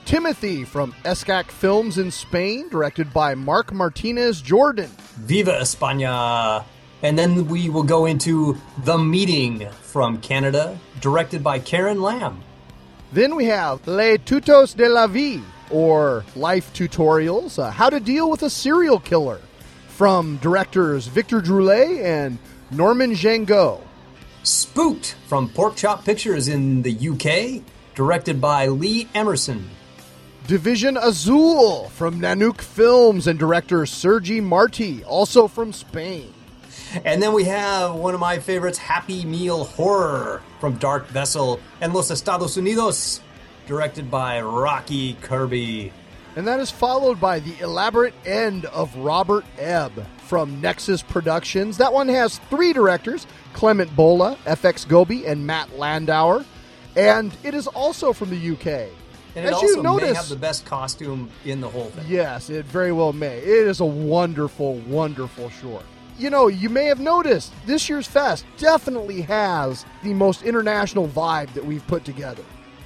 [0.04, 4.90] Timothy from Escac Films in Spain, directed by Mark Martinez Jordan.
[5.16, 6.64] Viva España!
[7.02, 12.42] And then we will go into The Meeting from Canada, directed by Karen Lamb.
[13.10, 18.28] Then we have Les Tutos de la Vie, or Life Tutorials uh, How to Deal
[18.28, 19.40] with a Serial Killer,
[19.88, 22.38] from directors Victor Droulet and
[22.70, 23.80] Norman Jango.
[24.42, 27.62] Spooked from Pork Chop Pictures in the UK,
[27.94, 29.70] directed by Lee Emerson.
[30.46, 36.34] Division Azul from Nanook Films and director Sergi Marti, also from Spain.
[37.06, 41.94] And then we have one of my favorites, Happy Meal Horror from Dark Vessel and
[41.94, 43.20] Los Estados Unidos,
[43.66, 45.92] directed by Rocky Kirby.
[46.36, 51.78] And that is followed by The Elaborate End of Robert Ebb from Nexus Productions.
[51.78, 56.44] That one has three directors Clement Bolla, FX Goby, and Matt Landauer.
[56.96, 58.90] And it is also from the UK.
[59.34, 62.04] And it As also you may notice, have the best costume in the whole thing.
[62.08, 63.38] Yes, it very well may.
[63.38, 65.84] It is a wonderful, wonderful short.
[66.18, 71.52] You know, you may have noticed this year's fest definitely has the most international vibe
[71.52, 72.42] that we've put together.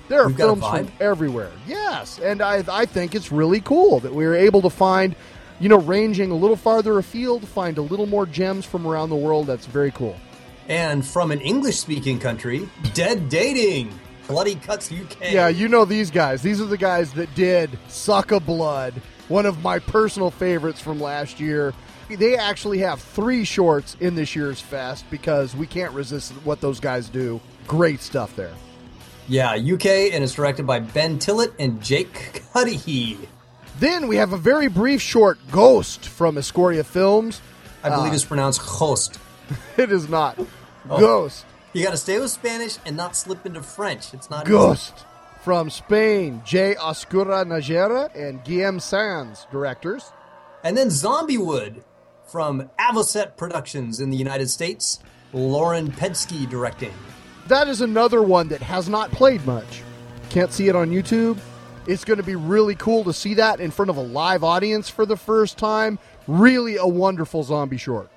[0.09, 1.51] There are We've films from everywhere.
[1.67, 5.17] Yes, and I, I think it's really cool that we were able to find,
[5.61, 9.17] you know, ranging a little farther afield, find a little more gems from around the
[9.17, 9.47] world.
[9.47, 10.17] That's very cool.
[10.69, 15.33] And from an English speaking country, Dead Dating, Bloody Cuts UK.
[15.33, 16.43] Yeah, you know these guys.
[16.43, 18.93] These are the guys that did Suckablood,
[19.29, 21.73] one of my personal favorites from last year.
[22.17, 26.81] They actually have three shorts in this year's fest because we can't resist what those
[26.81, 27.41] guys do.
[27.67, 28.53] Great stuff there.
[29.29, 33.17] Yeah, UK, and it's directed by Ben Tillett and Jake Cuddihy.
[33.79, 37.41] Then we have a very brief short, Ghost, from Escoria Films.
[37.83, 39.19] I believe uh, it's pronounced host.
[39.77, 40.39] It is not.
[40.89, 40.99] Oh.
[40.99, 41.45] Ghost.
[41.73, 44.15] You got to stay with Spanish and not slip into French.
[44.15, 44.53] It's not easy.
[44.53, 45.05] Ghost.
[45.43, 46.75] From Spain, J.
[46.75, 50.13] Oscura Najera and Guillaume Sands, directors.
[50.63, 51.83] And then Zombiewood
[52.33, 55.01] from Avocet Productions in the United States,
[55.35, 56.95] Lauren Pedsky directing.
[57.49, 59.83] that is another one that has not played much.
[60.31, 61.39] Can't see it on YouTube.
[61.87, 64.89] It's going to be really cool to see that in front of a live audience
[64.89, 65.99] for the first time.
[66.27, 68.09] Really a wonderful zombie short.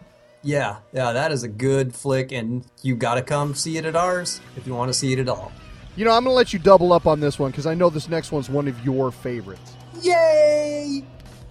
[0.43, 3.95] Yeah, yeah, that is a good flick, and you got to come see it at
[3.97, 5.51] ours if you want to see it at all.
[5.97, 7.89] You know, I'm going to let you double up on this one because I know
[7.89, 9.73] this next one's one of your favorites.
[10.01, 11.03] Yay!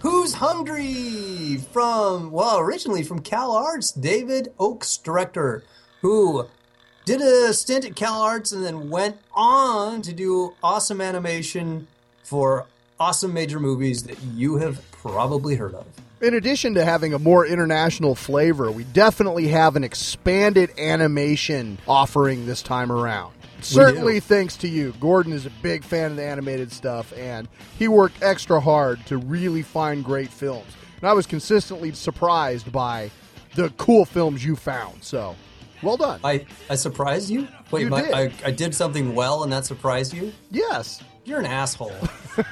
[0.05, 1.57] Who's Hungry?
[1.73, 5.63] From, well, originally from Cal Arts, David Oakes, director,
[6.01, 6.45] who
[7.05, 11.87] did a stint at Cal Arts and then went on to do awesome animation
[12.21, 12.67] for
[12.99, 15.87] awesome major movies that you have probably heard of.
[16.21, 22.45] In addition to having a more international flavor, we definitely have an expanded animation offering
[22.45, 23.33] this time around.
[23.61, 24.93] Certainly thanks to you.
[24.99, 27.47] Gordon is a big fan of the animated stuff, and
[27.79, 30.67] he worked extra hard to really find great films.
[31.01, 33.11] And I was consistently surprised by
[33.55, 35.03] the cool films you found.
[35.03, 35.35] So,
[35.81, 36.19] well done.
[36.23, 37.47] I, I surprised you?
[37.71, 38.13] Wait, You my, did.
[38.13, 40.31] I, I did something well and that surprised you?
[40.51, 41.01] yes.
[41.25, 41.91] You're an asshole.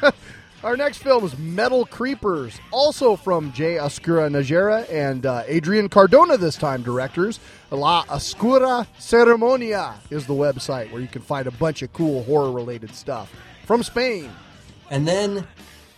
[0.64, 6.38] Our next film is Metal Creepers, also from Jay Oscura Najera and uh, Adrian Cardona,
[6.38, 7.40] this time directors.
[7.76, 12.52] La Oscura Ceremonia is the website where you can find a bunch of cool horror
[12.52, 13.34] related stuff.
[13.66, 14.30] From Spain,
[14.92, 15.48] And then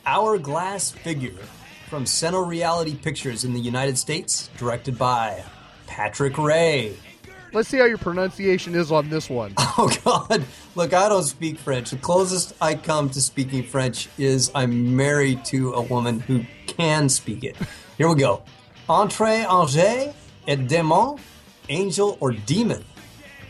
[0.05, 1.37] Hourglass Figure
[1.89, 5.43] from Seno Reality Pictures in the United States, directed by
[5.85, 6.95] Patrick Ray.
[7.51, 9.53] Let's see how your pronunciation is on this one.
[9.77, 10.45] Oh God!
[10.75, 11.89] Look, I don't speak French.
[11.89, 17.09] The closest I come to speaking French is I'm married to a woman who can
[17.09, 17.57] speak it.
[17.97, 18.43] Here we go.
[18.87, 20.13] Entre Angers
[20.47, 21.19] et Démon,
[21.69, 22.83] Angel or Demon,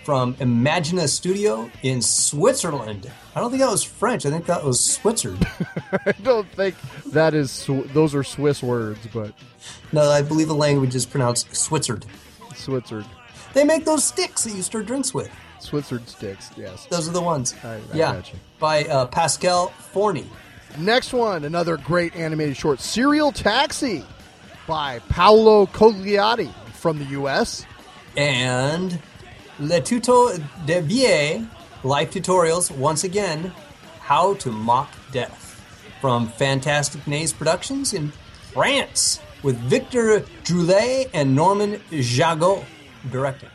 [0.03, 3.09] from Imagina Studio in Switzerland.
[3.35, 4.25] I don't think that was French.
[4.25, 5.47] I think that was Switzerland.
[6.05, 6.75] I don't think
[7.07, 9.33] that is Sw- those are Swiss words, but
[9.91, 12.05] no, I believe the language is pronounced Switzerland.
[12.55, 13.09] Switzerland,
[13.53, 15.31] They make those sticks that you stir drinks with.
[15.59, 16.51] Switzerland sticks.
[16.55, 16.85] Yes.
[16.85, 17.55] Those are the ones.
[17.63, 18.21] I- I yeah,
[18.59, 20.29] by uh, Pascal Forney.
[20.77, 24.03] Next one, another great animated short, Serial Taxi,
[24.67, 27.65] by Paolo Cogliati from the U.S.
[28.17, 28.99] and
[29.59, 31.47] Le Tuto de Vie
[31.83, 33.53] life tutorials once again
[33.99, 35.61] how to mock death
[36.01, 38.11] from Fantastic Nays Productions in
[38.53, 42.65] France with Victor Droulet and Norman Jagot
[43.11, 43.49] directing.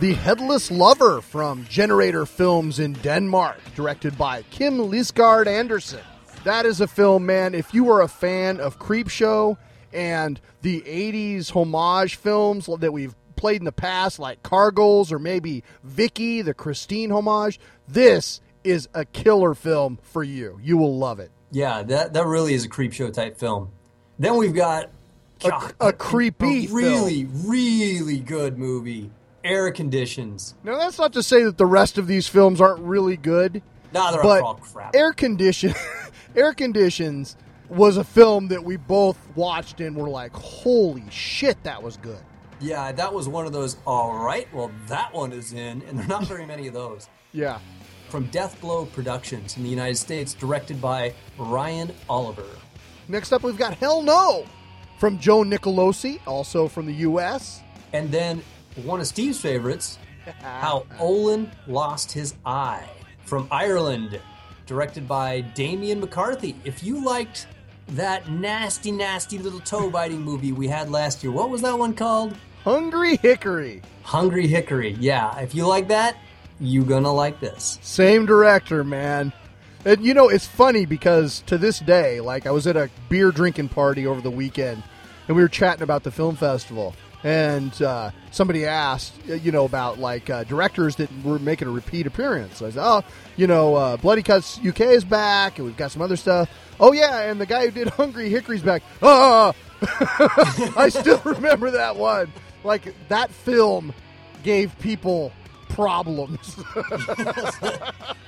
[0.00, 6.00] The Headless Lover from Generator Films in Denmark, directed by Kim Lisgard Andersen.
[6.44, 7.54] That is a film, man.
[7.54, 9.56] If you are a fan of Creepshow
[9.92, 15.62] and the 80s homage films that we've played in the past, like Cargol's or maybe
[15.84, 20.58] Vicky, the Christine homage, this is a killer film for you.
[20.62, 21.30] You will love it.
[21.52, 23.70] Yeah, that that really is a creep show type film.
[24.18, 24.90] Then we've got
[25.44, 27.50] A, a creepy a really, film.
[27.50, 29.10] really good movie.
[29.44, 30.54] Air Conditions.
[30.64, 33.62] Now, that's not to say that the rest of these films aren't really good.
[33.92, 34.96] Nah, they're but all crap.
[34.96, 35.72] Air Condition,
[36.34, 37.36] Air Conditions
[37.68, 42.18] was a film that we both watched and were like, "Holy shit, that was good."
[42.60, 43.76] Yeah, that was one of those.
[43.86, 47.08] All right, well, that one is in, and there are not very many of those.
[47.32, 47.58] Yeah.
[48.08, 52.46] From Death Blow Productions in the United States, directed by Ryan Oliver.
[53.08, 54.46] Next up, we've got Hell No
[54.98, 57.60] from Joe Nicolosi, also from the U.S.
[57.92, 58.42] And then
[58.84, 59.98] one of Steve's favorites,
[60.40, 62.88] How Olin Lost His Eye
[63.26, 64.18] from Ireland,
[64.64, 66.56] directed by Damian McCarthy.
[66.64, 67.48] If you liked
[67.88, 71.92] that nasty, nasty little toe biting movie we had last year, what was that one
[71.92, 72.34] called?
[72.66, 74.96] Hungry Hickory, Hungry Hickory.
[74.98, 76.16] Yeah, if you like that,
[76.58, 77.78] you gonna like this.
[77.80, 79.32] same director, man.
[79.84, 83.30] And you know, it's funny because to this day, like I was at a beer
[83.30, 84.82] drinking party over the weekend,
[85.28, 89.64] and we were chatting about the film festival, and uh, somebody asked, uh, you know,
[89.64, 92.62] about like uh, directors that were making a repeat appearance.
[92.62, 93.04] I said, oh,
[93.36, 96.50] you know, uh, Bloody Cuts UK is back, and we've got some other stuff.
[96.80, 98.82] Oh yeah, and the guy who did Hungry Hickory's back.
[99.02, 99.54] Oh,
[100.76, 102.32] I still remember that one.
[102.66, 103.94] Like that film
[104.42, 105.32] gave people
[105.70, 106.56] problems.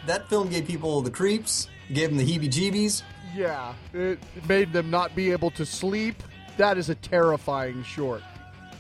[0.07, 3.03] That film gave people the creeps, gave them the heebie jeebies.
[3.37, 4.19] Yeah, it
[4.49, 6.23] made them not be able to sleep.
[6.57, 8.23] That is a terrifying short.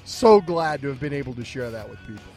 [0.06, 2.32] So glad to have been able to share that with people.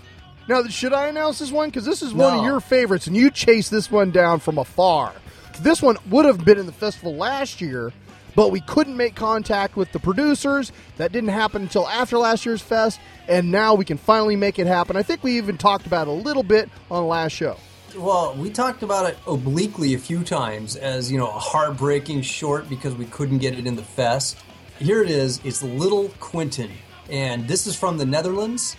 [0.50, 1.70] Now, should I announce this one?
[1.70, 5.14] Because this is one of your favorites, and you chased this one down from afar.
[5.62, 7.94] This one would have been in the festival last year,
[8.36, 10.72] but we couldn't make contact with the producers.
[10.98, 14.68] That didn't happen until after last year's fest, and now we can finally make it
[14.68, 14.96] happen.
[14.96, 17.58] I think we even talked about it a little bit on last show.
[17.98, 22.70] Well, we talked about it obliquely a few times as, you know, a heartbreaking short
[22.70, 24.38] because we couldn't get it in the fest.
[24.80, 25.42] Here it is.
[25.44, 26.72] It's Little Quentin.
[27.10, 28.78] And this is from the Netherlands,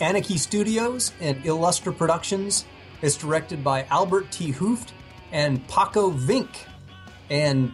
[0.00, 2.64] Anarchy Studios and Illustra Productions.
[3.02, 4.92] It's directed by Albert 't Hooft
[5.32, 6.48] and Paco Vink.
[7.28, 7.72] And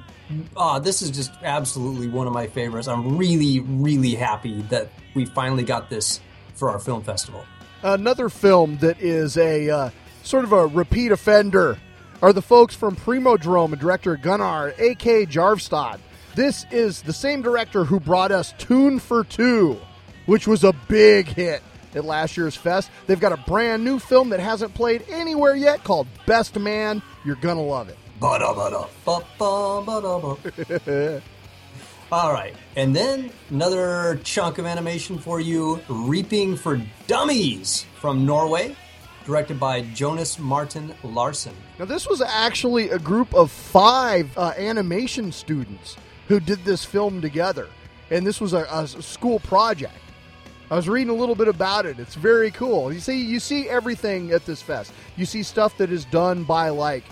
[0.57, 2.89] uh, this is just absolutely one of my favorites.
[2.89, 6.21] I'm really, really happy that we finally got this
[6.55, 7.45] for our film festival.
[7.83, 9.91] Another film that is a uh,
[10.23, 11.79] sort of a repeat offender
[12.21, 15.27] are the folks from Primodrome director Gunnar A.K.
[15.27, 15.99] Jarvstad.
[16.35, 19.79] This is the same director who brought us Tune for Two,
[20.27, 21.63] which was a big hit
[21.95, 22.91] at last year's fest.
[23.07, 27.03] They've got a brand new film that hasn't played anywhere yet called Best Man.
[27.25, 27.99] You're gonna love it.
[32.13, 38.77] All right, and then another chunk of animation for you Reaping for Dummies from Norway,
[39.25, 41.57] directed by Jonas Martin Larson.
[41.81, 45.97] Now, this was actually a group of five uh, animation students
[46.29, 47.67] who did this film together,
[48.13, 49.95] and this was a, a school project.
[50.71, 51.99] I was reading a little bit about it.
[51.99, 52.93] It's very cool.
[52.93, 54.93] You see, you see everything at this fest.
[55.17, 57.03] You see stuff that is done by like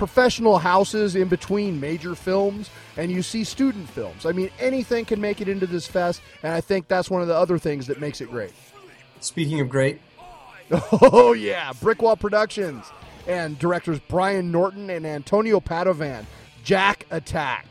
[0.00, 4.24] professional houses in between major films, and you see student films.
[4.24, 7.28] I mean, anything can make it into this fest, and I think that's one of
[7.28, 8.54] the other things that makes it great.
[9.20, 10.00] Speaking of great,
[10.90, 12.86] Oh yeah, Brickwall Productions
[13.28, 16.24] and directors Brian Norton and Antonio Padovan.
[16.64, 17.66] Jack Attack.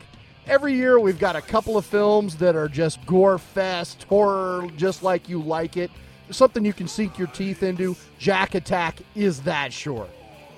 [0.46, 5.02] Every year we've got a couple of films that are just gore fest, horror, just
[5.02, 5.90] like you like it.
[6.30, 7.96] something you can sink your teeth into.
[8.20, 10.10] Jack Attack is that short.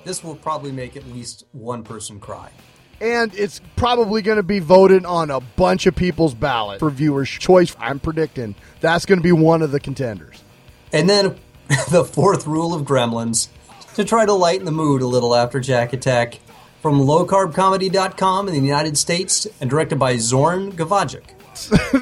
[0.04, 2.50] This will probably make at least one person cry.
[3.00, 7.28] And it's probably going to be voted on a bunch of people's ballot for viewers'
[7.28, 7.74] choice.
[7.78, 10.42] I'm predicting that's going to be one of the contenders.
[10.92, 11.36] And then
[11.90, 13.48] the fourth rule of Gremlins
[13.94, 16.40] to try to lighten the mood a little after Jack Attack
[16.80, 21.22] from lowcarbcomedy.com in the United States and directed by Zorn Gavajic.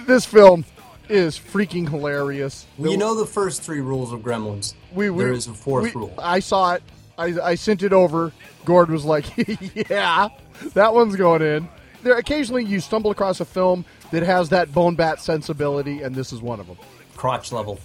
[0.07, 0.65] this film
[1.09, 2.67] is freaking hilarious.
[2.79, 4.75] Well, you know the first three rules of Gremlins.
[4.93, 6.15] we, we there is a fourth we- rule.
[6.19, 6.83] I saw it.
[7.21, 8.33] I, I sent it over.
[8.65, 9.25] Gord was like,
[9.91, 10.29] "Yeah,
[10.75, 11.69] that one's going in."
[12.03, 16.33] There, occasionally you stumble across a film that has that bone bat sensibility, and this
[16.33, 16.79] is one of them.
[17.17, 17.79] Crotch level.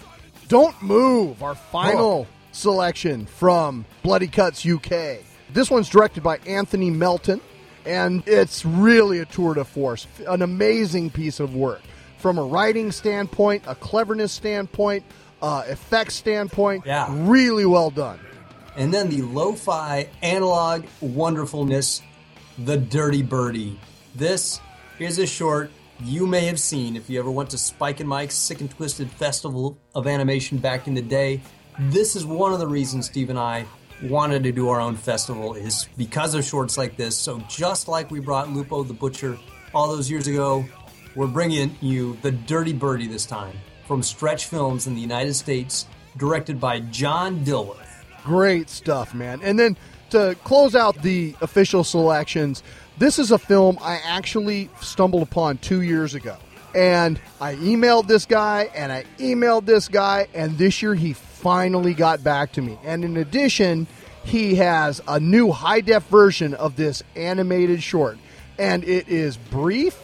[0.48, 2.28] Don't Move, our final Oh.
[2.52, 5.20] selection from Bloody Cuts UK.
[5.52, 7.42] This one's directed by Anthony Melton,
[7.86, 10.08] and it's really a tour de force.
[10.28, 11.82] An amazing piece of work.
[12.18, 15.04] From a writing standpoint, a cleverness standpoint,
[15.42, 17.08] uh, effects standpoint, Yeah.
[17.12, 18.20] really well done.
[18.78, 22.02] And then the lo-fi analog wonderfulness,
[22.60, 23.80] The Dirty Birdie.
[24.16, 24.60] This
[25.00, 25.72] is a short
[26.04, 29.10] you may have seen if you ever went to Spike and Mike's Sick and Twisted
[29.10, 31.42] Festival of Animation back in the day.
[31.80, 33.66] This is one of the reasons Steve and I
[34.04, 37.18] wanted to do our own festival is because of shorts like this.
[37.18, 39.38] So just like we brought Lupo the Butcher
[39.74, 40.66] all those years ago,
[41.16, 43.56] we're bringing you The Dirty Birdie this time
[43.88, 45.86] from Stretch Films in the United States,
[46.18, 47.85] directed by John Dilworth.
[48.26, 49.40] Great stuff, man.
[49.44, 49.78] And then
[50.10, 52.64] to close out the official selections,
[52.98, 56.36] this is a film I actually stumbled upon two years ago.
[56.74, 61.94] And I emailed this guy and I emailed this guy, and this year he finally
[61.94, 62.78] got back to me.
[62.84, 63.88] And in addition,
[64.24, 68.18] he has a new high def version of this animated short.
[68.58, 69.98] And it is brief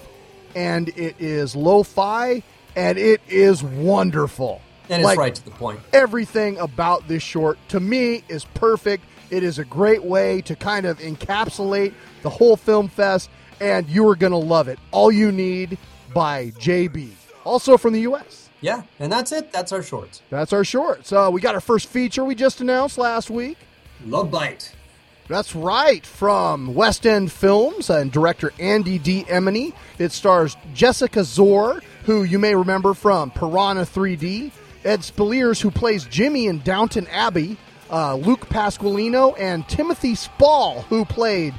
[0.55, 2.43] and it is lo fi
[2.75, 4.61] and it is wonderful.
[4.91, 5.79] And it's Like, right to the point.
[5.93, 9.03] everything about this short to me is perfect.
[9.29, 13.29] It is a great way to kind of encapsulate the whole film fest,
[13.61, 14.77] and you are going to love it.
[14.91, 15.77] All you need
[16.13, 17.11] by JB,
[17.45, 18.49] also from the U.S.
[18.59, 19.51] Yeah, and that's it.
[19.53, 20.21] That's our shorts.
[20.29, 21.11] That's our shorts.
[21.13, 23.57] Uh, we got our first feature we just announced last week.
[24.05, 24.75] Love Bite.
[25.29, 29.71] That's right, from West End Films and director Andy De Emmony.
[29.97, 34.51] It stars Jessica Szohr, who you may remember from Piranha 3D,
[34.83, 37.57] Ed Speleers, who plays Jimmy in Downton Abbey,
[37.89, 41.53] uh, Luke Pasqualino, and Timothy Spall, who played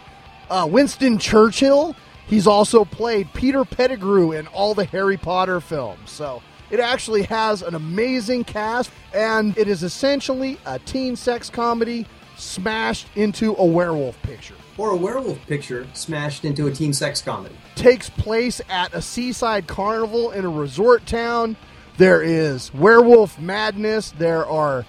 [0.51, 1.95] uh, Winston Churchill.
[2.27, 6.11] He's also played Peter Pettigrew in all the Harry Potter films.
[6.11, 12.07] So it actually has an amazing cast, and it is essentially a teen sex comedy
[12.37, 14.55] smashed into a werewolf picture.
[14.79, 17.55] Or a werewolf picture smashed into a teen sex comedy.
[17.75, 21.57] Takes place at a seaside carnival in a resort town.
[21.99, 24.13] There is werewolf madness.
[24.13, 24.85] There are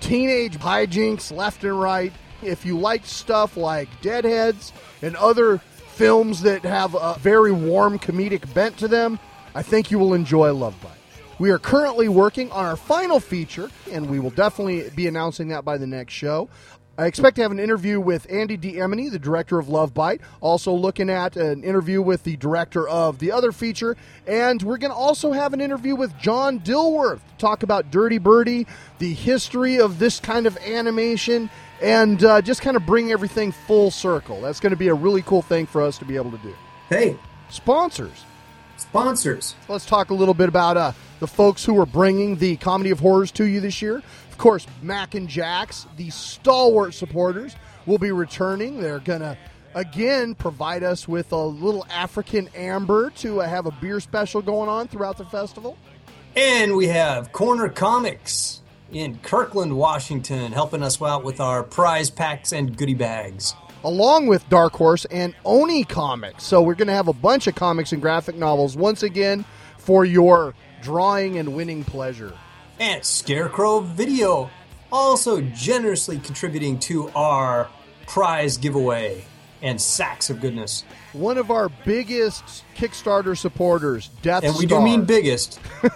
[0.00, 2.12] teenage hijinks left and right.
[2.42, 8.52] If you like stuff like Deadheads and other films that have a very warm comedic
[8.54, 9.18] bent to them,
[9.54, 10.92] I think you will enjoy Love Bite.
[11.38, 15.64] We are currently working on our final feature, and we will definitely be announcing that
[15.64, 16.48] by the next show.
[16.98, 18.72] I expect to have an interview with Andy D.
[18.80, 20.20] The director of Love Bite.
[20.40, 23.96] Also, looking at an interview with the director of the other feature.
[24.26, 28.18] And we're going to also have an interview with John Dilworth to talk about Dirty
[28.18, 28.66] Birdie,
[28.98, 33.92] the history of this kind of animation, and uh, just kind of bring everything full
[33.92, 34.40] circle.
[34.40, 36.54] That's going to be a really cool thing for us to be able to do.
[36.88, 37.16] Hey,
[37.48, 38.24] Sponsors.
[38.76, 39.54] sponsors.
[39.68, 42.98] Let's talk a little bit about uh, the folks who are bringing the comedy of
[43.00, 44.02] horrors to you this year.
[44.38, 48.80] Of course, Mac and Jack's, the stalwart supporters, will be returning.
[48.80, 49.36] They're going to
[49.74, 54.68] again provide us with a little African amber to uh, have a beer special going
[54.68, 55.76] on throughout the festival.
[56.36, 58.62] And we have Corner Comics
[58.92, 63.56] in Kirkland, Washington, helping us out with our prize packs and goodie bags.
[63.82, 66.44] along with Dark Horse and Oni Comics.
[66.44, 69.44] So we're going to have a bunch of comics and graphic novels once again
[69.78, 72.32] for your drawing and winning pleasure.
[72.80, 74.50] And Scarecrow Video,
[74.92, 77.68] also generously contributing to our
[78.06, 79.24] prize giveaway
[79.62, 80.84] and sacks of goodness.
[81.12, 84.50] One of our biggest Kickstarter supporters, Death Star.
[84.50, 85.58] And we do mean biggest.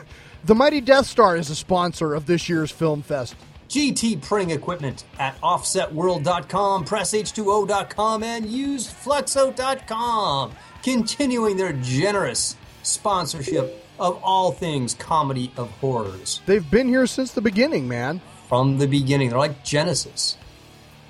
[0.44, 3.36] The Mighty Death Star is a sponsor of this year's Film Fest.
[3.68, 10.52] GT printing equipment at offsetworld.com, pressh2o.com, and usedfluxo.com,
[10.82, 17.40] continuing their generous sponsorship of all things comedy of horrors They've been here since the
[17.42, 18.20] beginning, man.
[18.48, 19.30] from the beginning.
[19.30, 20.36] They're like Genesis.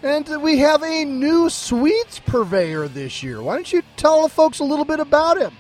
[0.02, 3.40] And we have a new sweets purveyor this year.
[3.40, 5.52] Why don't you tell the folks a little bit about him?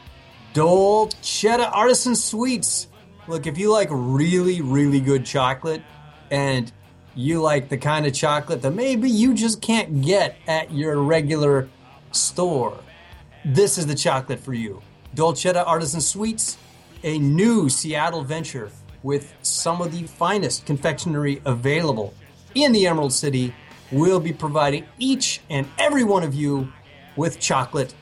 [0.52, 2.88] Dolcetta Artisan Sweets.
[3.28, 5.82] Look, if you like really, really good chocolate,
[6.30, 6.72] and
[7.14, 11.68] you like the kind of chocolate that maybe you just can't get at your regular
[12.10, 12.78] store,
[13.44, 14.82] this is the chocolate for you.
[15.14, 16.56] Dolcetta Artisan Sweets,
[17.02, 18.70] a new Seattle venture
[19.02, 22.14] with some of the finest confectionery available
[22.54, 23.54] in the Emerald City,
[23.92, 26.72] We'll be providing each and every one of you
[27.14, 27.94] with chocolate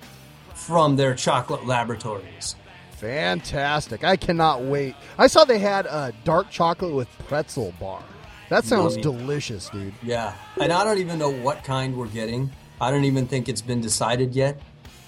[0.55, 2.55] from their chocolate laboratories.
[2.93, 4.05] Fantastic.
[4.05, 4.95] I cannot wait.
[5.19, 8.05] I saw they had a dark chocolate with pretzel bar.
[8.51, 9.03] That sounds Yummy.
[9.03, 9.95] delicious, dude.
[10.01, 12.53] Yeah, and I don't even know what kind we're getting.
[12.81, 14.61] I don't even think it's been decided yet,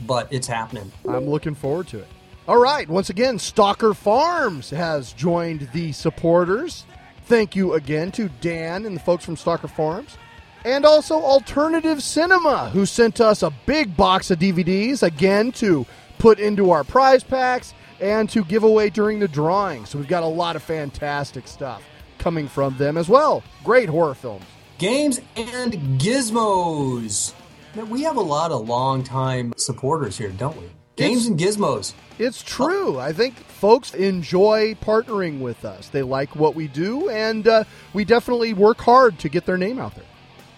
[0.05, 0.90] but it's happening.
[1.09, 2.09] I'm looking forward to it.
[2.49, 6.84] All right, once again, Stalker Farms has joined the supporters.
[7.26, 10.18] Thank you again to Dan and the folks from Stalker Farms.
[10.64, 15.86] And also Alternative Cinema, who sent us a big box of DVDs, again, to
[16.18, 19.86] put into our prize packs and to give away during the drawing.
[19.86, 21.84] So we've got a lot of fantastic stuff
[22.18, 23.45] coming from them as well.
[23.62, 24.45] Great horror films.
[24.78, 27.34] Games and Gizmos.
[27.76, 30.68] Now, we have a lot of longtime supporters here, don't we?
[31.09, 31.94] Games and Gizmos.
[32.18, 32.98] It's true.
[32.98, 35.88] I think folks enjoy partnering with us.
[35.88, 39.78] They like what we do, and uh, we definitely work hard to get their name
[39.78, 40.05] out there.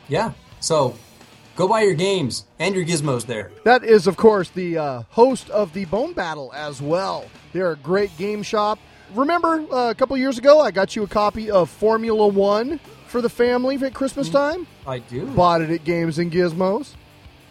[0.09, 0.33] Yeah.
[0.61, 0.97] So
[1.57, 3.51] go buy your games and your Gizmos there.
[3.65, 7.27] That is, of course, the uh, host of the Bone Battle as well.
[7.53, 8.79] They're a great game shop.
[9.15, 13.23] Remember uh, a couple years ago, I got you a copy of Formula One for
[13.23, 14.67] the family at Christmas time?
[14.87, 15.27] I do.
[15.27, 16.95] Bought it at Games and Gizmos.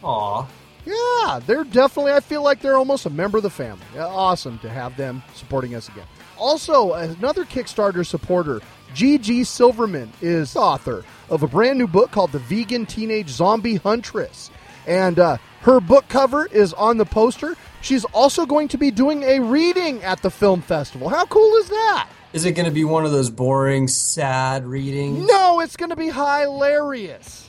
[0.04, 0.46] Aw.
[0.86, 3.86] Yeah, they're definitely, I feel like they're almost a member of the family.
[3.98, 6.06] Awesome to have them supporting us again.
[6.38, 8.62] Also, another Kickstarter supporter,
[8.94, 9.46] G.G.
[9.46, 14.52] Silverman, is author of a brand new book called The Vegan Teenage Zombie Huntress.
[14.86, 17.56] And uh, her book cover is on the poster.
[17.82, 21.08] She's also going to be doing a reading at the film festival.
[21.10, 22.10] How cool is that?
[22.34, 25.26] Is it going to be one of those boring, sad readings?
[25.28, 27.43] No, it's going to be hilarious.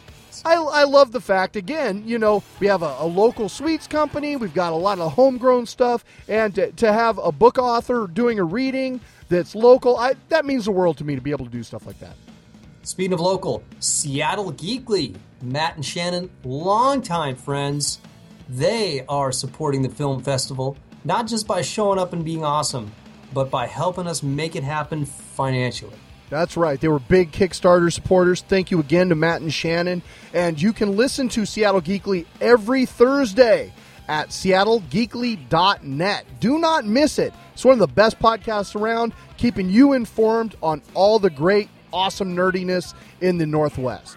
[0.44, 4.36] I, I love the fact, again, you know, we have a, a local sweets company,
[4.36, 8.38] we've got a lot of homegrown stuff, and to, to have a book author doing
[8.38, 11.50] a reading that's local, I, that means the world to me to be able to
[11.50, 12.16] do stuff like that.
[12.82, 17.98] Speaking of local, Seattle Geekly, Matt and Shannon, longtime friends,
[18.46, 22.92] they are supporting the film festival, not just by showing up and being awesome,
[23.32, 25.96] but by helping us make it happen financially.
[26.34, 26.80] That's right.
[26.80, 28.40] They were big Kickstarter supporters.
[28.40, 30.02] Thank you again to Matt and Shannon.
[30.32, 33.72] And you can listen to Seattle Geekly every Thursday
[34.08, 36.26] at seattlegeekly.net.
[36.40, 37.32] Do not miss it.
[37.52, 42.34] It's one of the best podcasts around, keeping you informed on all the great, awesome
[42.34, 44.16] nerdiness in the Northwest.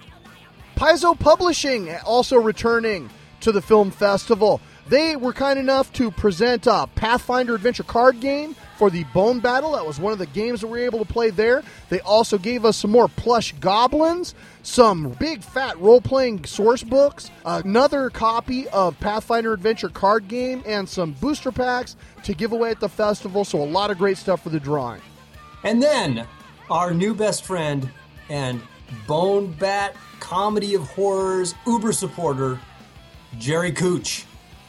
[0.75, 3.11] Paizo Publishing also returning
[3.41, 4.59] to the film festival.
[4.87, 9.73] They were kind enough to present a Pathfinder Adventure card game for the Bone Battle.
[9.73, 11.63] That was one of the games that we were able to play there.
[11.89, 17.31] They also gave us some more plush goblins, some big fat role playing source books,
[17.45, 22.79] another copy of Pathfinder Adventure card game, and some booster packs to give away at
[22.79, 23.43] the festival.
[23.43, 25.01] So, a lot of great stuff for the drawing.
[25.63, 26.27] And then
[26.69, 27.89] our new best friend
[28.29, 28.61] and
[29.07, 32.59] Bone Bat Comedy of Horrors Uber supporter,
[33.37, 34.25] Jerry Cooch.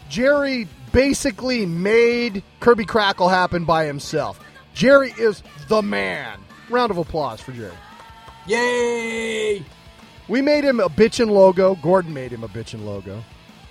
[0.08, 4.40] Jerry basically made Kirby Krackle happen by himself.
[4.74, 6.38] Jerry is the man.
[6.70, 7.72] Round of applause for Jerry.
[8.46, 9.64] Yay!
[10.28, 11.74] We made him a bitchin' logo.
[11.76, 13.22] Gordon made him a bitchin' logo.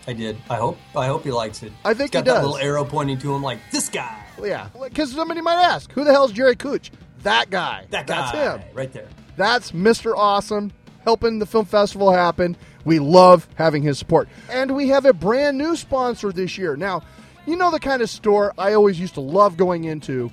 [0.07, 0.38] I did.
[0.49, 0.78] I hope.
[0.95, 1.72] I hope he likes it.
[1.84, 2.43] I think He's got he that does.
[2.45, 4.24] little arrow pointing to him, like this guy.
[4.41, 6.91] Yeah, because somebody might ask, who the hell's Jerry Cooch?
[7.24, 7.86] That guy.
[7.89, 8.32] That guy.
[8.32, 8.70] That's him.
[8.74, 9.07] right there.
[9.36, 10.13] That's Mr.
[10.15, 10.72] Awesome
[11.08, 12.58] helping the film festival happen.
[12.84, 14.28] We love having his support.
[14.51, 16.76] And we have a brand new sponsor this year.
[16.76, 17.01] Now,
[17.45, 20.30] you know the kind of store I always used to love going into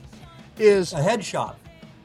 [0.59, 1.61] is A head shop.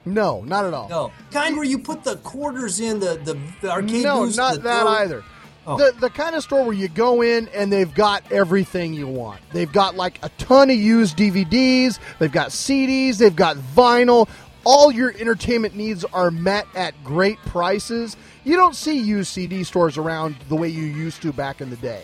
[0.06, 0.88] no, not at all.
[0.88, 4.62] No, kind where you put the quarters in the the, the arcade no, booths, not
[4.62, 5.24] that throw- either.
[5.66, 5.76] Oh.
[5.78, 9.40] The the kind of store where you go in and they've got everything you want.
[9.52, 14.30] They've got like a ton of used DVDs, they've got CDs, they've got vinyl.
[14.66, 18.16] All your entertainment needs are met at great prices.
[18.50, 21.76] You don't see used CD stores around the way you used to back in the
[21.76, 22.02] day.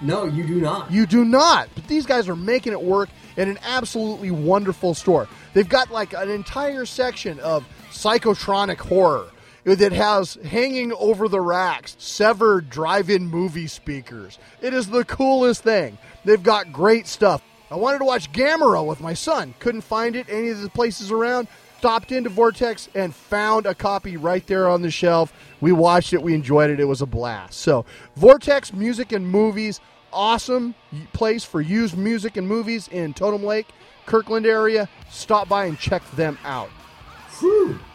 [0.00, 0.88] No, you do not.
[0.88, 1.68] You do not.
[1.74, 5.26] But these guys are making it work in an absolutely wonderful store.
[5.52, 9.32] They've got like an entire section of psychotronic horror
[9.64, 14.38] that has hanging over the racks severed drive-in movie speakers.
[14.62, 15.98] It is the coolest thing.
[16.24, 17.42] They've got great stuff.
[17.68, 19.54] I wanted to watch Gamera with my son.
[19.58, 21.48] Couldn't find it any of the places around.
[21.80, 25.32] Stopped into Vortex and found a copy right there on the shelf.
[25.62, 26.20] We watched it.
[26.20, 26.78] We enjoyed it.
[26.78, 27.54] It was a blast.
[27.58, 29.80] So, Vortex Music and Movies,
[30.12, 30.74] awesome
[31.14, 33.66] place for used music and movies in Totem Lake,
[34.04, 34.90] Kirkland area.
[35.08, 36.68] Stop by and check them out.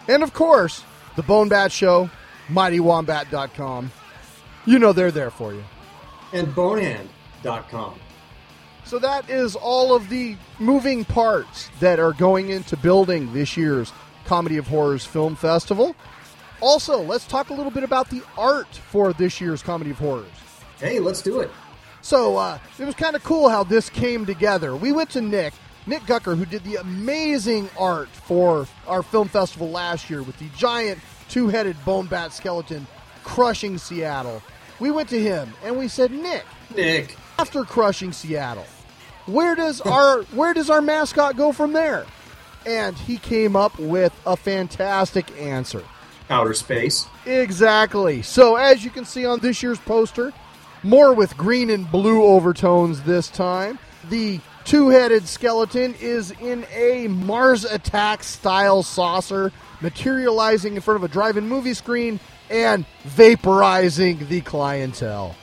[0.07, 0.83] And of course,
[1.15, 2.09] The Bone Bat Show,
[2.47, 3.91] MightyWombat.com.
[4.65, 5.63] You know they're there for you.
[6.33, 7.99] And bonehand.com.
[8.85, 13.91] So that is all of the moving parts that are going into building this year's
[14.25, 15.95] Comedy of Horrors Film Festival.
[16.61, 20.27] Also, let's talk a little bit about the art for this year's Comedy of Horrors.
[20.79, 21.51] Hey, let's do it.
[22.01, 24.75] So uh, it was kind of cool how this came together.
[24.75, 25.53] We went to Nick,
[25.87, 30.49] Nick Gucker, who did the amazing art for our film festival last year with the
[30.55, 32.85] giant two headed bone bat skeleton
[33.23, 34.41] crushing Seattle.
[34.79, 37.17] We went to him and we said, Nick, Nick.
[37.39, 38.65] after crushing Seattle,
[39.25, 42.05] where does our where does our mascot go from there?
[42.65, 45.83] And he came up with a fantastic answer.
[46.29, 47.05] Outer space.
[47.25, 48.23] Exactly.
[48.23, 50.33] So as you can see on this year's poster,
[50.81, 53.79] more with green and blue overtones this time.
[54.09, 59.51] The two-headed skeleton is in a Mars Attack style saucer,
[59.81, 62.19] materializing in front of a drive-in movie screen
[62.49, 65.35] and vaporizing the clientele.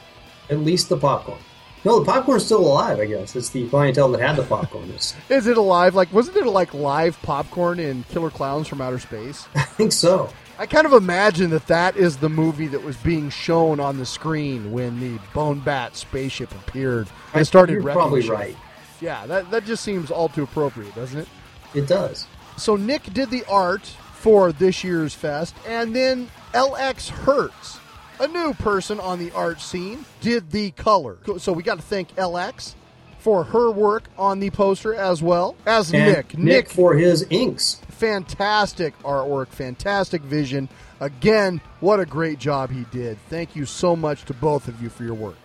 [0.48, 1.38] At least the popcorn.
[1.84, 3.34] No, the popcorn's still alive, I guess.
[3.34, 4.88] It's the clientele that had the popcorn.
[5.28, 5.94] Is it alive?
[5.94, 9.46] Like wasn't it like live popcorn in Killer Clowns from Outer Space?
[9.54, 10.30] I think so.
[10.58, 14.06] I kind of imagine that that is the movie that was being shown on the
[14.06, 18.56] screen when the Bone Bat spaceship appeared and started You're probably right.
[19.00, 21.28] Yeah, that, that just seems all too appropriate, doesn't it?
[21.74, 22.26] It does.
[22.56, 27.80] So Nick did the art for this year's fest, and then LX Hertz,
[28.22, 31.18] a new person on the art scene, did the color.
[31.38, 32.74] So we got to thank LX
[33.18, 36.38] for her work on the poster as well as And Nick.
[36.38, 37.80] Nick for his inks.
[37.88, 40.68] fantastic artwork, fantastic vision.
[41.00, 43.18] Again, what a great job he did.
[43.28, 45.36] Thank you so much to both of you for your work.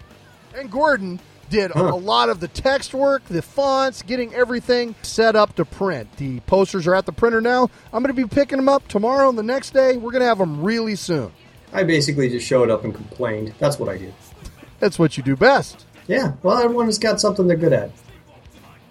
[0.56, 1.20] And Gordon
[1.50, 6.12] did a lot of the text work, the fonts, getting everything set up to print.
[6.18, 7.70] The posters are at the printer now.
[7.94, 9.98] I'm going to be picking them up tomorrow and the next day.
[9.98, 11.32] We're going to have them really soon.
[11.74, 13.54] I basically just showed up and complained.
[13.60, 14.14] That's what I do.
[14.80, 15.86] That's what you do best.
[16.08, 17.92] Yeah, well, everyone's got something they're good at.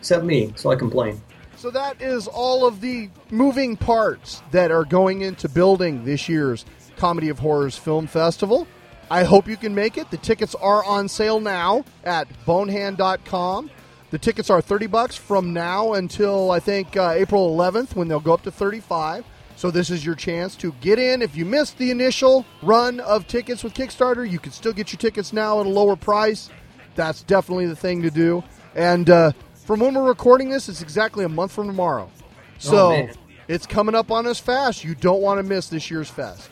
[0.01, 1.21] Except me, so I complain.
[1.57, 6.67] So that is all of the moving parts that are going into building this year's
[6.97, 8.69] Comedy of Horrors Film Festival.
[9.11, 10.11] I hope you can make it.
[10.11, 13.71] The tickets are on sale now at bonehand.com.
[14.11, 18.21] The tickets are 30 bucks from now until I think uh, April 11th when they'll
[18.21, 19.25] go up to 35.
[19.57, 21.23] So this is your chance to get in.
[21.23, 24.99] If you missed the initial run of tickets with Kickstarter, you can still get your
[24.99, 26.51] tickets now at a lower price.
[26.95, 28.45] That's definitely the thing to do.
[28.75, 29.33] And uh,
[29.65, 32.11] from when we're recording this, it's exactly a month from tomorrow.
[32.59, 33.15] So man.
[33.49, 34.85] it's coming up on us fast.
[34.85, 36.51] You don't want to miss this year's fest.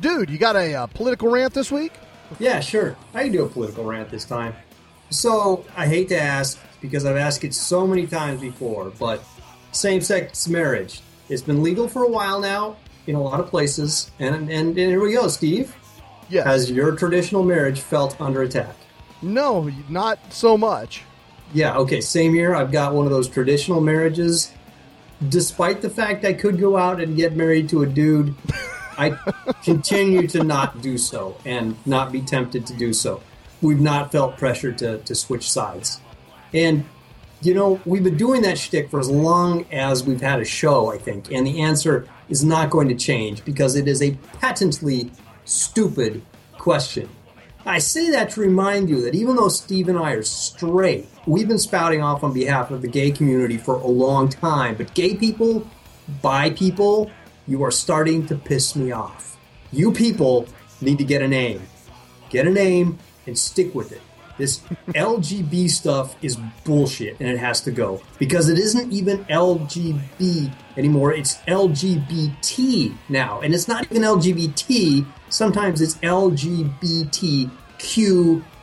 [0.00, 1.92] Dude, you got a uh, political rant this week?
[2.38, 2.94] Yeah, sure.
[3.14, 4.54] I can do a political rant this time.
[5.10, 9.24] So, I hate to ask because I've asked it so many times before, but
[9.72, 11.00] same sex marriage.
[11.28, 12.76] It's been legal for a while now
[13.06, 14.10] in a lot of places.
[14.18, 15.74] And, and, and here we go, Steve.
[16.28, 16.46] Yes.
[16.46, 18.74] Has your traditional marriage felt under attack?
[19.22, 21.02] no, not so much.
[21.52, 22.54] Yeah, okay, same here.
[22.54, 24.52] I've got one of those traditional marriages.
[25.28, 28.34] Despite the fact I could go out and get married to a dude,
[28.98, 29.10] I
[29.64, 33.22] continue to not do so and not be tempted to do so.
[33.60, 36.00] We've not felt pressure to, to switch sides.
[36.52, 36.84] And,
[37.40, 40.92] you know, we've been doing that shtick for as long as we've had a show,
[40.92, 41.30] I think.
[41.30, 45.10] And the answer is not going to change because it is a patently
[45.44, 46.22] stupid
[46.58, 47.08] question.
[47.64, 51.48] I say that to remind you that even though Steve and I are straight, we've
[51.48, 54.74] been spouting off on behalf of the gay community for a long time.
[54.74, 55.68] But gay people,
[56.22, 57.10] bi people,
[57.46, 59.36] you are starting to piss me off.
[59.70, 60.48] You people
[60.80, 61.62] need to get a name.
[62.30, 64.00] Get a name and stick with it.
[64.38, 68.00] This LGB stuff is bullshit and it has to go.
[68.18, 73.40] Because it isn't even LGB anymore, it's LGBT now.
[73.40, 77.50] And it's not even LGBT, sometimes it's LGBTQ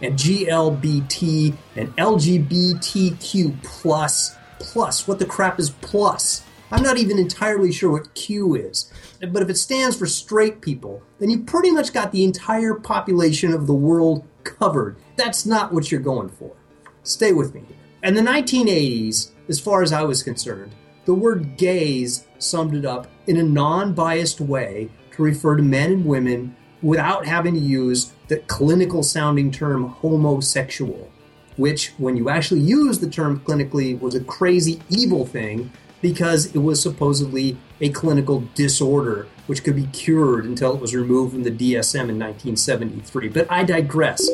[0.02, 5.08] and GLBT and LGBTQ plus plus.
[5.08, 6.44] What the crap is plus?
[6.72, 8.92] I'm not even entirely sure what Q is.
[9.20, 13.54] But if it stands for straight people, then you pretty much got the entire population
[13.54, 14.96] of the world covered.
[15.18, 16.56] That's not what you're going for.
[17.04, 17.64] Stay with me.
[18.04, 20.74] In the 1980s, as far as I was concerned,
[21.06, 25.92] the word gays summed it up in a non biased way to refer to men
[25.92, 31.12] and women without having to use the clinical sounding term homosexual,
[31.58, 35.72] which, when you actually use the term clinically, was a crazy evil thing
[36.02, 41.34] because it was supposedly a clinical disorder which could be cured until it was removed
[41.34, 43.30] from the DSM in 1973.
[43.30, 44.28] But I digress.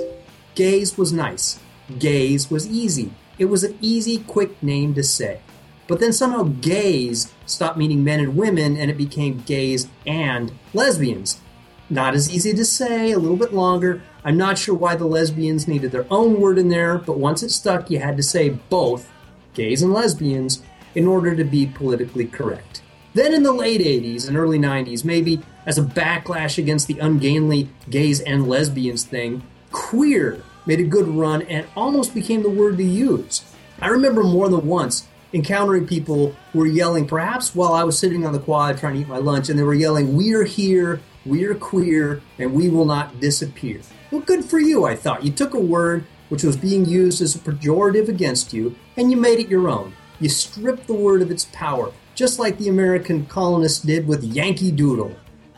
[0.55, 1.59] Gays was nice.
[1.99, 3.13] Gays was easy.
[3.37, 5.41] It was an easy, quick name to say.
[5.87, 11.41] But then somehow gays stopped meaning men and women and it became gays and lesbians.
[11.89, 14.01] Not as easy to say, a little bit longer.
[14.23, 17.49] I'm not sure why the lesbians needed their own word in there, but once it
[17.49, 19.11] stuck, you had to say both,
[19.53, 20.61] gays and lesbians,
[20.95, 22.81] in order to be politically correct.
[23.13, 27.69] Then in the late 80s and early 90s, maybe as a backlash against the ungainly
[27.89, 32.83] gays and lesbians thing, queer made a good run and almost became the word to
[32.83, 33.43] use.
[33.81, 38.25] I remember more than once encountering people who were yelling, perhaps while I was sitting
[38.25, 41.55] on the quad trying to eat my lunch, and they were yelling, We're here, we're
[41.55, 43.81] queer, and we will not disappear.
[44.11, 45.23] Well, good for you, I thought.
[45.23, 49.17] You took a word which was being used as a pejorative against you, and you
[49.17, 49.93] made it your own.
[50.19, 54.71] You stripped the word of its power, just like the American colonists did with Yankee
[54.71, 55.15] Doodle.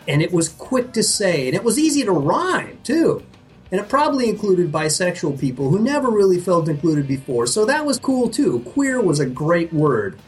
[0.08, 3.24] And it was quick to say, and it was easy to rhyme, too.
[3.72, 7.98] And it probably included bisexual people who never really felt included before, so that was
[7.98, 8.60] cool too.
[8.60, 10.20] Queer was a great word.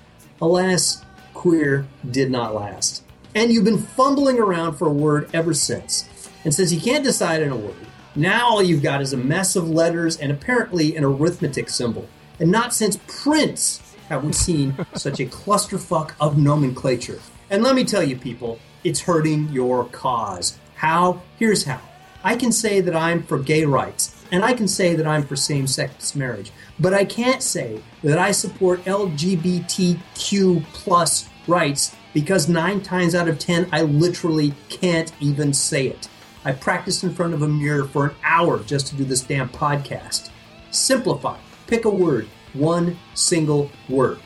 [0.41, 1.05] Alas,
[1.35, 3.03] queer did not last.
[3.35, 6.09] And you've been fumbling around for a word ever since.
[6.43, 7.75] And since you can't decide on a word,
[8.15, 12.09] now all you've got is a mess of letters and apparently an arithmetic symbol.
[12.39, 13.77] And not since Prince
[14.09, 17.19] have we seen such a clusterfuck of nomenclature.
[17.49, 20.57] And let me tell you, people, it's hurting your cause.
[20.75, 21.21] How?
[21.37, 21.81] Here's how.
[22.23, 25.35] I can say that I'm for gay rights, and I can say that I'm for
[25.35, 32.81] same sex marriage, but I can't say that I support LGBTQ plus rights because nine
[32.81, 36.07] times out of ten I literally can't even say it.
[36.43, 39.49] I practiced in front of a mirror for an hour just to do this damn
[39.49, 40.29] podcast.
[40.71, 41.37] Simplify.
[41.67, 42.27] Pick a word.
[42.55, 44.19] One single word.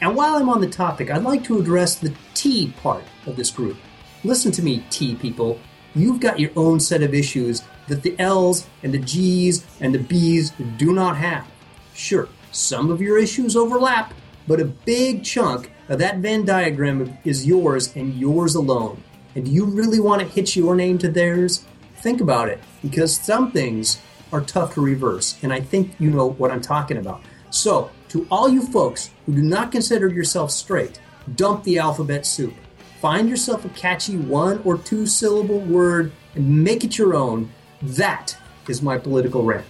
[0.00, 3.50] And while I'm on the topic, I'd like to address the T part of this
[3.50, 3.76] group.
[4.24, 5.58] Listen to me, T people.
[5.94, 9.98] You've got your own set of issues that the L's and the G's and the
[9.98, 11.46] B's do not have.
[11.94, 14.14] Sure, some of your issues overlap,
[14.46, 19.02] but a big chunk of that Venn diagram is yours and yours alone.
[19.34, 21.64] And do you really want to hitch your name to theirs?
[21.96, 24.00] Think about it, because some things
[24.32, 27.22] are tough to reverse, and I think you know what I'm talking about.
[27.50, 31.00] So, to all you folks who do not consider yourself straight,
[31.34, 32.54] dump the alphabet soup.
[33.00, 37.50] Find yourself a catchy one or two syllable word and make it your own.
[37.80, 38.36] That
[38.68, 39.66] is my political rant.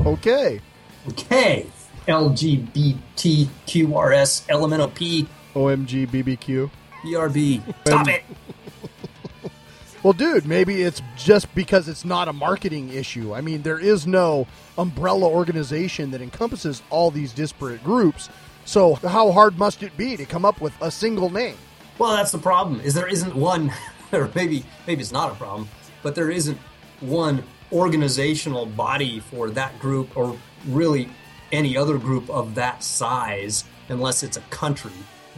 [0.00, 0.60] Okay.
[1.08, 1.66] Okay,
[2.06, 2.96] LGBTQRS,
[4.48, 6.70] LMNOP, OMG BBQ.
[7.02, 7.60] BRB.
[7.86, 8.22] Stop it!
[10.02, 13.32] Well, dude, maybe it's just because it's not a marketing issue.
[13.32, 18.28] I mean, there is no umbrella organization that encompasses all these disparate groups.
[18.64, 21.56] So, how hard must it be to come up with a single name?
[21.98, 22.80] Well, that's the problem.
[22.80, 23.72] Is there isn't one,
[24.12, 25.68] or maybe maybe it's not a problem,
[26.02, 26.58] but there isn't
[26.98, 30.36] one organizational body for that group, or
[30.66, 31.08] really
[31.52, 34.90] any other group of that size, unless it's a country.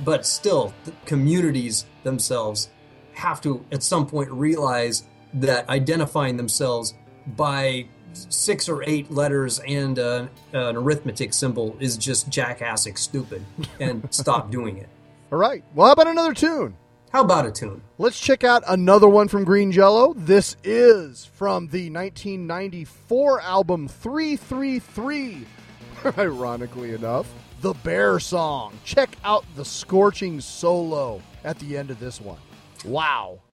[0.03, 2.71] But still, the communities themselves
[3.15, 5.05] have to at some point realize
[5.35, 6.95] that identifying themselves
[7.27, 13.45] by six or eight letters and uh, an arithmetic symbol is just jackassic stupid
[13.81, 14.89] and stop doing it.
[15.33, 15.65] All right.
[15.75, 16.77] Well, how about another tune?
[17.11, 17.81] How about a tune?
[17.99, 20.15] Let's check out another one from Green Jello.
[20.15, 25.47] This is from the 1994 album 333.
[26.19, 28.75] Ironically enough, the Bear Song.
[28.85, 32.39] Check out the scorching solo at the end of this one.
[32.85, 33.44] Wow.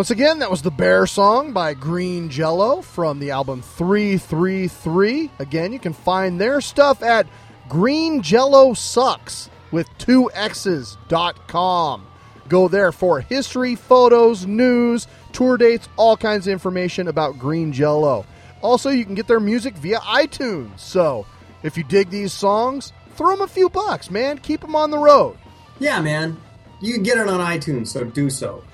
[0.00, 5.30] Once again, that was the Bear song by Green Jello from the album 333.
[5.38, 7.26] Again, you can find their stuff at
[7.68, 12.06] Green Jello Sucks with two X's dot com.
[12.48, 18.24] Go there for history, photos, news, tour dates, all kinds of information about Green Jello.
[18.62, 20.78] Also, you can get their music via iTunes.
[20.78, 21.26] So,
[21.62, 24.38] if you dig these songs, throw them a few bucks, man.
[24.38, 25.36] Keep them on the road.
[25.78, 26.38] Yeah, man.
[26.80, 28.64] You can get it on iTunes, so do so.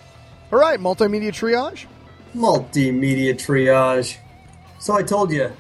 [0.53, 1.87] All right, multimedia triage.
[2.35, 4.17] Multimedia triage.
[4.79, 5.51] So I told you,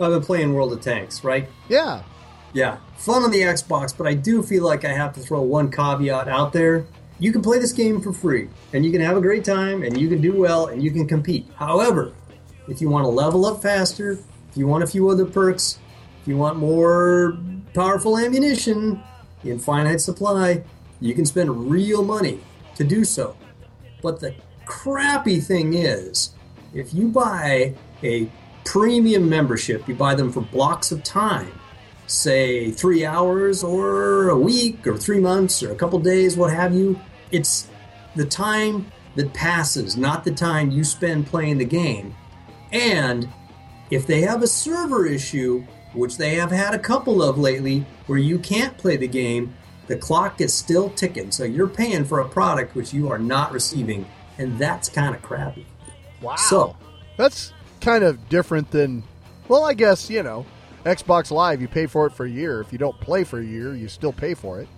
[0.00, 1.48] I've been playing World of Tanks, right?
[1.68, 2.02] Yeah.
[2.52, 5.70] Yeah, fun on the Xbox, but I do feel like I have to throw one
[5.70, 6.86] caveat out there.
[7.18, 10.00] You can play this game for free, and you can have a great time, and
[10.00, 11.46] you can do well, and you can compete.
[11.56, 12.12] However,
[12.68, 15.78] if you want to level up faster, if you want a few other perks,
[16.22, 17.36] if you want more
[17.74, 19.02] powerful ammunition,
[19.42, 20.62] in finite supply,
[21.00, 22.40] you can spend real money
[22.76, 23.36] to do so.
[24.02, 24.34] But the
[24.64, 26.30] crappy thing is,
[26.74, 28.30] if you buy a
[28.64, 31.52] premium membership, you buy them for blocks of time,
[32.06, 36.74] say three hours or a week or three months or a couple days, what have
[36.74, 36.98] you,
[37.32, 37.68] it's
[38.14, 42.14] the time that passes, not the time you spend playing the game.
[42.72, 43.28] And
[43.90, 48.18] if they have a server issue, which they have had a couple of lately, where
[48.18, 49.54] you can't play the game,
[49.88, 51.30] the clock is still ticking.
[51.32, 54.06] So you're paying for a product which you are not receiving,
[54.38, 55.66] and that's kind of crappy.
[56.22, 56.36] Wow.
[56.36, 56.76] So-
[57.16, 59.02] that's kind of different than,
[59.48, 60.46] well, I guess, you know,
[60.84, 62.60] Xbox Live, you pay for it for a year.
[62.60, 64.68] If you don't play for a year, you still pay for it.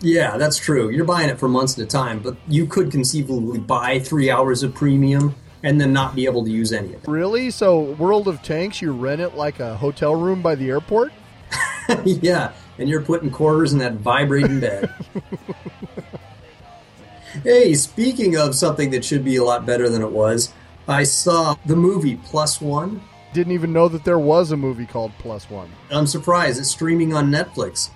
[0.00, 0.90] Yeah, that's true.
[0.90, 4.62] You're buying it for months at a time, but you could conceivably buy three hours
[4.62, 7.08] of premium and then not be able to use any of it.
[7.08, 7.50] Really?
[7.50, 11.12] So, World of Tanks, you rent it like a hotel room by the airport?
[12.04, 14.92] yeah, and you're putting quarters in that vibrating bed.
[17.42, 20.52] hey, speaking of something that should be a lot better than it was,
[20.86, 23.02] I saw the movie Plus One.
[23.32, 25.70] Didn't even know that there was a movie called Plus One.
[25.90, 27.90] I'm surprised it's streaming on Netflix.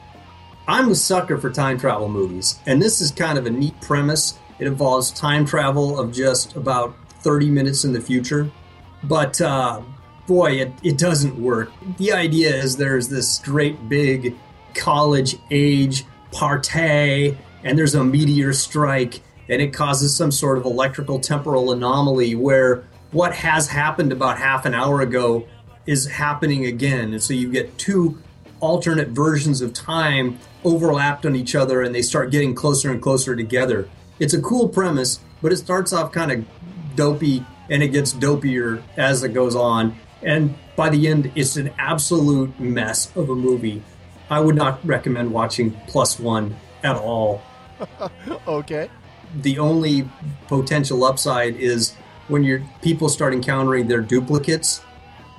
[0.67, 4.39] I'm a sucker for time travel movies, and this is kind of a neat premise.
[4.59, 8.51] It involves time travel of just about 30 minutes in the future.
[9.05, 9.83] But uh,
[10.27, 11.71] boy, it, it doesn't work.
[11.97, 14.37] The idea is there's this great big
[14.75, 21.19] college age partay, and there's a meteor strike, and it causes some sort of electrical
[21.19, 25.47] temporal anomaly where what has happened about half an hour ago
[25.87, 27.13] is happening again.
[27.13, 28.19] And so you get two
[28.61, 33.35] alternate versions of time overlapped on each other and they start getting closer and closer
[33.35, 33.89] together.
[34.19, 36.45] It's a cool premise, but it starts off kind of
[36.97, 39.97] dopey and it gets dopier as it goes on.
[40.23, 43.83] And by the end, it's an absolute mess of a movie.
[44.31, 47.43] I would not recommend watching Plus One at all.
[48.47, 48.91] Okay.
[49.43, 50.09] The only
[50.49, 51.95] potential upside is
[52.29, 54.83] when your people start encountering their duplicates,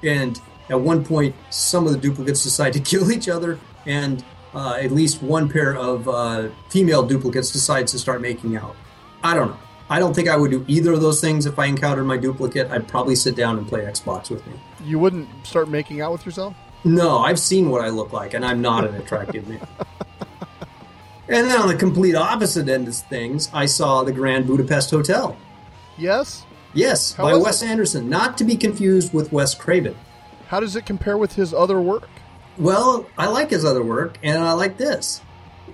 [0.04, 4.24] and at one point, some of the duplicates decide to kill each other, and
[4.54, 8.76] uh, at least one pair of uh, female duplicates decides to start making out.
[9.24, 9.60] I don't know.
[9.90, 12.70] I don't think I would do either of those things if I encountered my duplicate.
[12.70, 14.54] I'd probably sit down and play Xbox with me.
[14.86, 16.56] You wouldn't start making out with yourself?
[16.84, 19.68] No, I've seen what I look like, and I'm not an attractive man.
[21.30, 25.38] And then on the complete opposite end of things, I saw the Grand Budapest Hotel.
[25.96, 26.44] Yes.
[26.74, 27.68] Yes, How by Wes it?
[27.68, 29.96] Anderson, not to be confused with Wes Craven.
[30.48, 32.10] How does it compare with his other work?
[32.58, 35.22] Well, I like his other work, and I like this.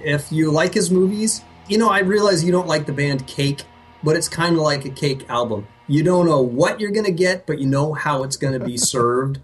[0.01, 3.63] If you like his movies, you know, I realize you don't like the band Cake,
[4.03, 5.67] but it's kind of like a Cake album.
[5.87, 8.65] You don't know what you're going to get, but you know how it's going to
[8.65, 9.39] be served.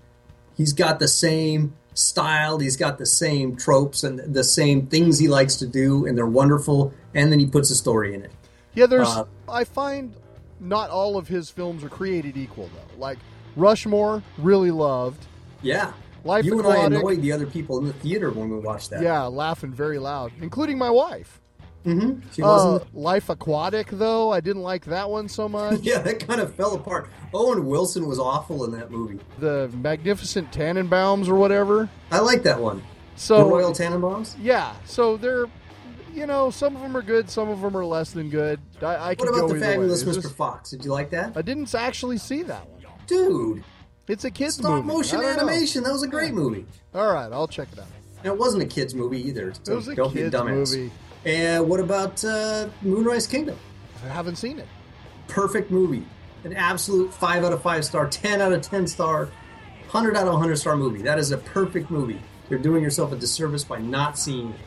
[0.55, 5.27] He's got the same style, he's got the same tropes and the same things he
[5.27, 8.31] likes to do, and they're wonderful, and then he puts a story in it.
[8.73, 9.07] Yeah, there's.
[9.07, 10.15] Uh, I find
[10.59, 12.99] not all of his films are created equal, though.
[12.99, 13.17] Like
[13.55, 15.25] Rushmore, really loved.
[15.61, 15.93] Yeah.
[16.23, 19.01] Life you and I annoyed the other people in the theater when we watched that.
[19.01, 21.40] Yeah, laughing very loud, including my wife.
[21.83, 22.95] Hmm She Uh, wasn't.
[22.95, 25.81] Life Aquatic, though, I didn't like that one so much.
[25.81, 27.09] yeah, that kind of fell apart.
[27.33, 29.19] Owen Wilson was awful in that movie.
[29.39, 31.89] the Magnificent Tenenbaums or whatever.
[32.11, 32.83] I like that one.
[33.15, 34.35] So the Royal Tenenbaums.
[34.41, 35.45] yeah, so they're,
[36.13, 38.59] you know, some of them are good, some of them are less than good.
[38.81, 40.03] I, I What about the fabulous.
[40.03, 40.21] Mr.
[40.21, 40.71] Just- Fox?
[40.71, 41.33] Did you like that?
[41.35, 42.81] I didn't actually see that one.
[43.07, 43.63] Dude,
[44.07, 44.87] It's a kids stop movie.
[44.87, 45.43] motion don't know.
[45.49, 45.83] animation.
[45.83, 46.65] That was a great movie.
[46.95, 47.85] All right, I'll check it out.
[48.23, 49.53] And it wasn't a kids movie either.
[49.63, 50.73] So It was a don't be kids dumbass.
[50.75, 50.91] movie.
[51.25, 53.57] And what about uh, Moonrise Kingdom?
[54.03, 54.67] I haven't seen it.
[55.27, 56.05] Perfect movie.
[56.43, 59.29] An absolute five out of five star, ten out of ten star,
[59.89, 61.03] hundred out of hundred star movie.
[61.03, 62.19] That is a perfect movie.
[62.49, 64.59] You're doing yourself a disservice by not seeing it.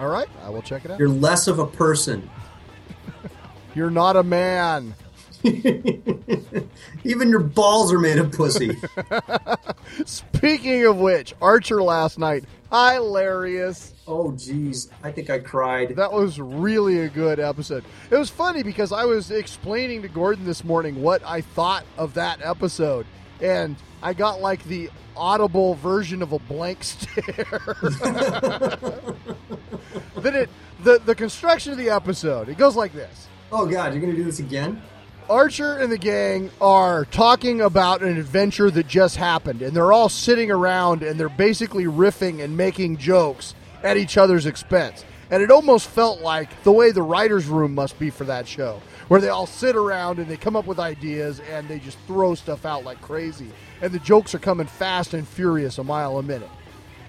[0.00, 0.98] All right, I will check it out.
[0.98, 2.28] You're less of a person.
[3.74, 4.94] You're not a man.
[5.44, 8.76] Even your balls are made of pussy.
[10.04, 13.94] Speaking of which, Archer last night, hilarious.
[14.10, 14.90] Oh, geez.
[15.02, 15.96] I think I cried.
[15.96, 17.84] That was really a good episode.
[18.10, 22.14] It was funny because I was explaining to Gordon this morning what I thought of
[22.14, 23.06] that episode,
[23.40, 27.76] and I got like the audible version of a blank stare.
[30.16, 30.50] then it
[30.82, 33.28] the the construction of the episode it goes like this.
[33.52, 34.80] Oh, God, you're going to do this again?
[35.28, 40.08] Archer and the gang are talking about an adventure that just happened, and they're all
[40.08, 45.04] sitting around and they're basically riffing and making jokes at each other's expense.
[45.30, 48.82] And it almost felt like the way the writer's room must be for that show,
[49.08, 52.34] where they all sit around and they come up with ideas and they just throw
[52.34, 53.50] stuff out like crazy.
[53.80, 56.50] And the jokes are coming fast and furious a mile a minute.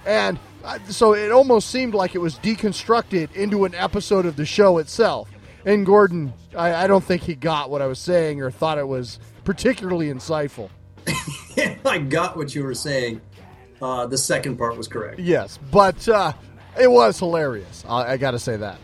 [0.06, 4.46] And uh, so it almost seemed like it was deconstructed into an episode of the
[4.46, 5.30] show itself.
[5.66, 8.88] And Gordon, I, I don't think he got what I was saying or thought it
[8.88, 10.70] was particularly insightful.
[11.86, 13.22] I got what you were saying.
[13.82, 15.20] Uh, the second part was correct.
[15.20, 16.34] Yes, but uh,
[16.80, 17.84] it was hilarious.
[17.88, 18.78] I, I got to say that.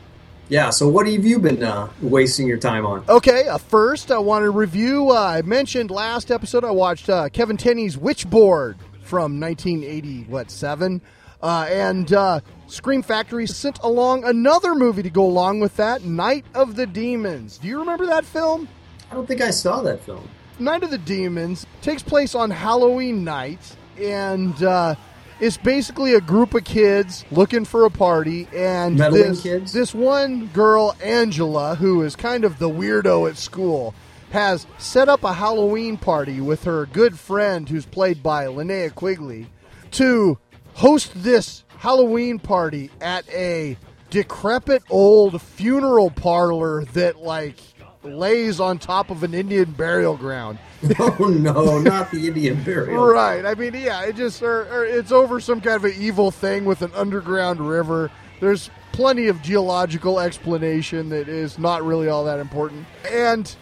[0.50, 3.04] Yeah, so what have you been uh, wasting your time on?
[3.10, 5.12] Okay, uh, first I want to review.
[5.12, 11.02] Uh, I mentioned last episode I watched uh, Kevin Tenney's Witchboard from 1980, what seven,
[11.42, 16.46] uh, and uh, Scream Factory sent along another movie to go along with that, Night
[16.54, 17.58] of the Demons.
[17.58, 18.70] Do you remember that film?
[19.12, 20.30] I don't think I saw that film.
[20.60, 24.96] Night of the Demons takes place on Halloween night, and uh,
[25.40, 28.48] it's basically a group of kids looking for a party.
[28.54, 29.74] And Meddling this, kids?
[29.74, 33.94] this one girl, Angela, who is kind of the weirdo at school,
[34.32, 39.48] has set up a Halloween party with her good friend, who's played by Linnea Quigley,
[39.92, 40.38] to
[40.74, 43.78] host this Halloween party at a
[44.10, 47.58] decrepit old funeral parlor that, like,
[48.04, 50.60] lays on top of an Indian burial ground.
[51.00, 53.06] Oh no, not the Indian burial.
[53.06, 53.46] Right.
[53.46, 56.66] I mean, yeah, it just or, or it's over some kind of an evil thing
[56.66, 58.12] with an underground river.
[58.40, 62.86] There's plenty of geological explanation that is not really all that important.
[63.12, 63.54] And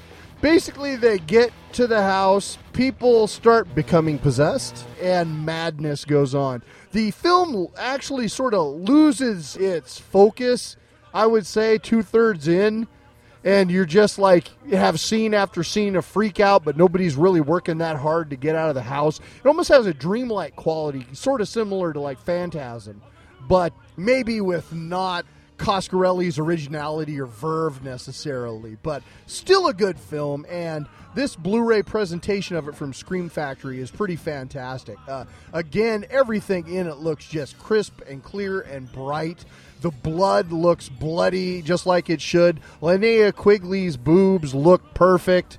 [0.42, 6.64] basically they get to the house, people start becoming possessed and madness goes on.
[6.92, 10.78] The film actually sort of loses its focus,
[11.14, 12.88] I would say, two thirds in
[13.46, 17.78] and you're just like have scene after scene of freak out, but nobody's really working
[17.78, 19.20] that hard to get out of the house.
[19.20, 23.02] It almost has a dreamlike quality, sort of similar to like Phantasm,
[23.48, 25.26] but maybe with not
[25.58, 30.46] Coscarelli's originality or verve necessarily, but still a good film.
[30.50, 34.98] And this Blu-ray presentation of it from Scream Factory is pretty fantastic.
[35.08, 39.46] Uh, again, everything in it looks just crisp and clear and bright.
[39.82, 42.60] The blood looks bloody, just like it should.
[42.82, 45.58] Linnea Quigley's boobs look perfect.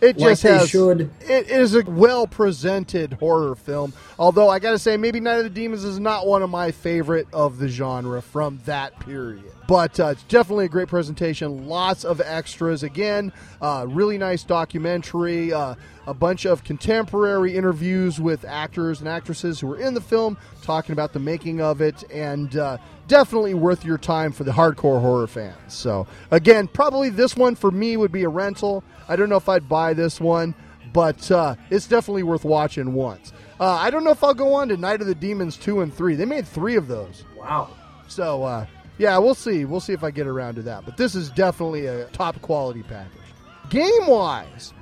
[0.00, 0.68] It just they has.
[0.68, 1.10] should.
[1.22, 3.94] It is a well presented horror film.
[4.18, 7.26] Although I gotta say, maybe Night of the Demons is not one of my favorite
[7.32, 9.44] of the genre from that period.
[9.66, 11.66] But uh, it's definitely a great presentation.
[11.66, 12.82] Lots of extras.
[12.82, 13.32] Again,
[13.62, 15.52] uh, really nice documentary.
[15.52, 15.74] Uh,
[16.06, 20.92] a bunch of contemporary interviews with actors and actresses who were in the film, talking
[20.92, 22.76] about the making of it, and uh,
[23.08, 25.72] definitely worth your time for the hardcore horror fans.
[25.72, 28.84] So, again, probably this one for me would be a rental.
[29.08, 30.54] I don't know if I'd buy this one,
[30.92, 33.32] but uh, it's definitely worth watching once.
[33.64, 35.94] Uh, I don't know if I'll go on to Night of the Demons 2 and
[35.94, 36.16] 3.
[36.16, 37.24] They made three of those.
[37.34, 37.70] Wow.
[38.08, 38.66] So, uh,
[38.98, 39.64] yeah, we'll see.
[39.64, 40.84] We'll see if I get around to that.
[40.84, 43.22] But this is definitely a top quality package.
[43.70, 44.74] Game wise,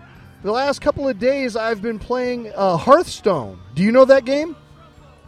[0.42, 3.60] the last couple of days I've been playing uh, Hearthstone.
[3.76, 4.56] Do you know that game?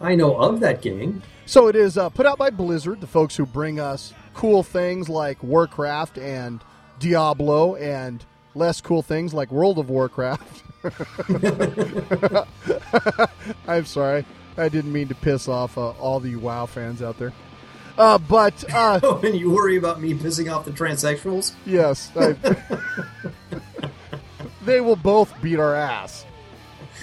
[0.00, 1.22] I know of that game.
[1.46, 5.08] So it is uh, put out by Blizzard, the folks who bring us cool things
[5.08, 6.60] like Warcraft and
[6.98, 8.24] Diablo, and
[8.56, 10.64] less cool things like World of Warcraft.
[13.68, 14.24] I'm sorry,
[14.56, 17.32] I didn't mean to piss off uh, all the WoW fans out there.
[17.96, 21.52] Uh, but uh, Oh, and you worry about me pissing off the transsexuals?
[21.64, 22.34] yes, I,
[24.64, 26.24] they will both beat our ass.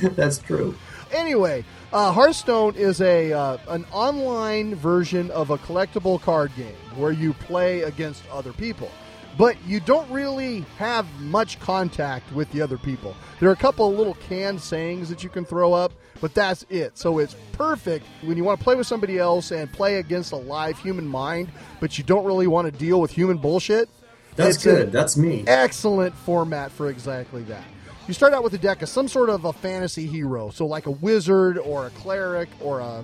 [0.01, 0.75] That's true.
[1.13, 1.63] Anyway,
[1.93, 7.33] uh, Hearthstone is a uh, an online version of a collectible card game where you
[7.33, 8.89] play against other people,
[9.37, 13.15] but you don't really have much contact with the other people.
[13.39, 16.65] There are a couple of little canned sayings that you can throw up, but that's
[16.69, 16.97] it.
[16.97, 20.37] So it's perfect when you want to play with somebody else and play against a
[20.37, 21.49] live human mind,
[21.79, 23.89] but you don't really want to deal with human bullshit.
[24.35, 24.91] That's It's good.
[24.91, 25.43] That's me.
[25.47, 27.63] excellent format for exactly that.
[28.07, 30.85] You start out with a deck of some sort of a fantasy hero, so like
[30.85, 33.03] a wizard or a cleric or a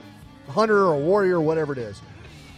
[0.49, 2.01] hunter or a warrior, whatever it is.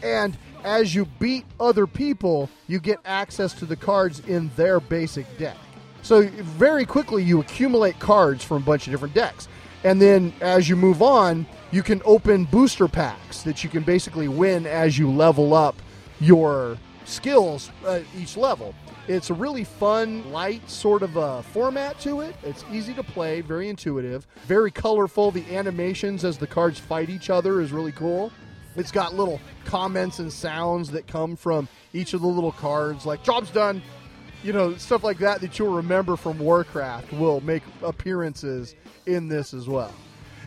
[0.02, 5.26] And as you beat other people, you get access to the cards in their basic
[5.38, 5.58] deck.
[6.02, 9.48] So very quickly you accumulate cards from a bunch of different decks.
[9.84, 14.28] And then as you move on, you can open booster packs that you can basically
[14.28, 15.76] win as you level up
[16.20, 18.74] your skills at each level.
[19.08, 22.36] It's a really fun, light sort of a format to it.
[22.44, 25.32] It's easy to play, very intuitive, very colorful.
[25.32, 28.32] The animations as the cards fight each other is really cool.
[28.80, 33.24] It's got little comments and sounds that come from each of the little cards, like
[33.24, 33.82] "job's done,"
[34.44, 38.76] you know, stuff like that that you'll remember from Warcraft will make appearances
[39.06, 39.94] in this as well.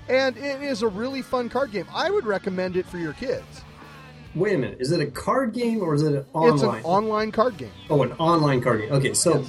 [0.09, 1.87] And it is a really fun card game.
[1.95, 3.63] I would recommend it for your kids.
[4.35, 4.79] Wait a minute.
[4.81, 6.55] Is it a card game or is it an online?
[6.55, 7.71] It's an online card game.
[7.91, 8.93] oh, an online card game.
[8.93, 9.45] Okay, so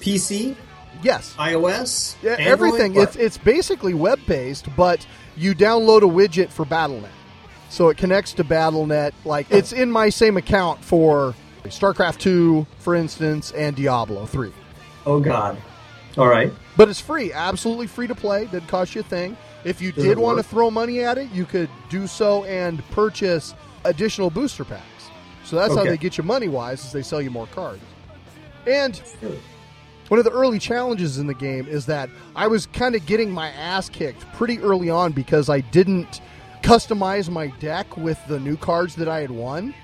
[0.00, 0.54] PC,
[1.02, 1.34] Yes.
[1.38, 2.94] iOS, Yeah, Android, everything.
[2.94, 3.08] what?
[3.08, 5.04] It's it's basically web based, but
[5.36, 7.08] you download a widget for BattleNet,
[7.68, 9.12] so it connects to BattleNet.
[9.24, 11.34] Like it's in my same account for
[11.64, 14.52] StarCraft two, for instance, and Diablo three.
[15.06, 15.58] oh God.
[16.16, 16.52] All right.
[16.76, 18.46] But it's free, absolutely free to play.
[18.46, 19.36] Didn't cost you a thing.
[19.64, 22.82] If you Does did want to throw money at it, you could do so and
[22.90, 23.54] purchase
[23.84, 25.10] additional booster packs.
[25.44, 27.82] So that's how they get you money wise, is they sell you more cards.
[28.66, 29.00] And
[30.08, 33.30] one of the early challenges in the game is that I was kind of getting
[33.30, 36.20] my ass kicked pretty early on because I didn't
[36.62, 39.74] customize my deck with the new cards that I had won.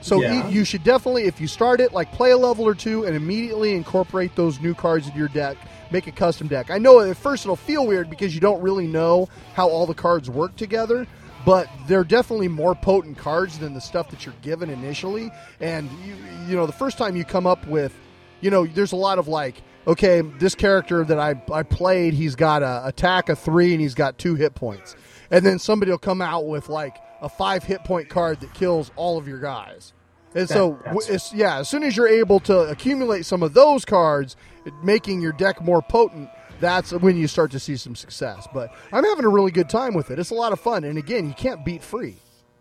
[0.00, 0.48] So Yeah.
[0.48, 3.16] you- you should definitely, if you start it, like play a level or two and
[3.16, 5.56] immediately incorporate those new cards into your deck.
[5.90, 6.70] Make a custom deck.
[6.70, 9.94] I know at first it'll feel weird because you don't really know how all the
[9.94, 11.06] cards work together,
[11.44, 15.32] but they're definitely more potent cards than the stuff that you're given initially.
[15.60, 16.14] And you,
[16.48, 17.92] you know, the first time you come up with,
[18.40, 22.36] you know, there's a lot of like, okay, this character that I I played, he's
[22.36, 24.94] got a attack of three and he's got two hit points,
[25.30, 28.90] and then somebody will come out with like a five hit point card that kills
[28.96, 29.92] all of your guys.
[30.34, 33.54] And so, That- w- it's, yeah, as soon as you're able to accumulate some of
[33.54, 34.36] those cards,
[34.82, 36.28] making your deck more potent,
[36.60, 38.46] that's when you start to see some success.
[38.52, 40.18] But I'm having a really good time with it.
[40.18, 42.16] It's a lot of fun, and again, you can't beat free.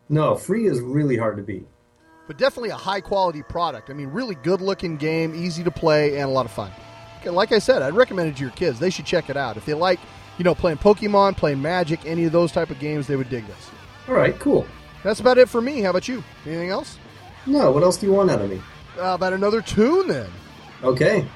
[0.10, 1.68] No, free is really hard to beat.
[2.28, 3.90] but definitely a high quality product.
[3.90, 6.72] I mean, really good looking game, easy to play, and a lot of fun.
[7.26, 8.80] Like I said, I'd recommend it to your kids.
[8.80, 9.56] They should check it out.
[9.58, 10.00] If they like,
[10.38, 13.46] you know, playing Pokemon, playing Magic, any of those type of games, they would dig
[13.48, 13.70] this.
[14.08, 14.66] All right, cool.
[15.04, 15.82] That's about it for me.
[15.82, 16.24] How about you?
[16.46, 16.98] Anything else?
[17.46, 18.62] No, what else do you want out of me?
[18.98, 20.30] Uh, about another tune then.
[20.84, 21.28] Okay.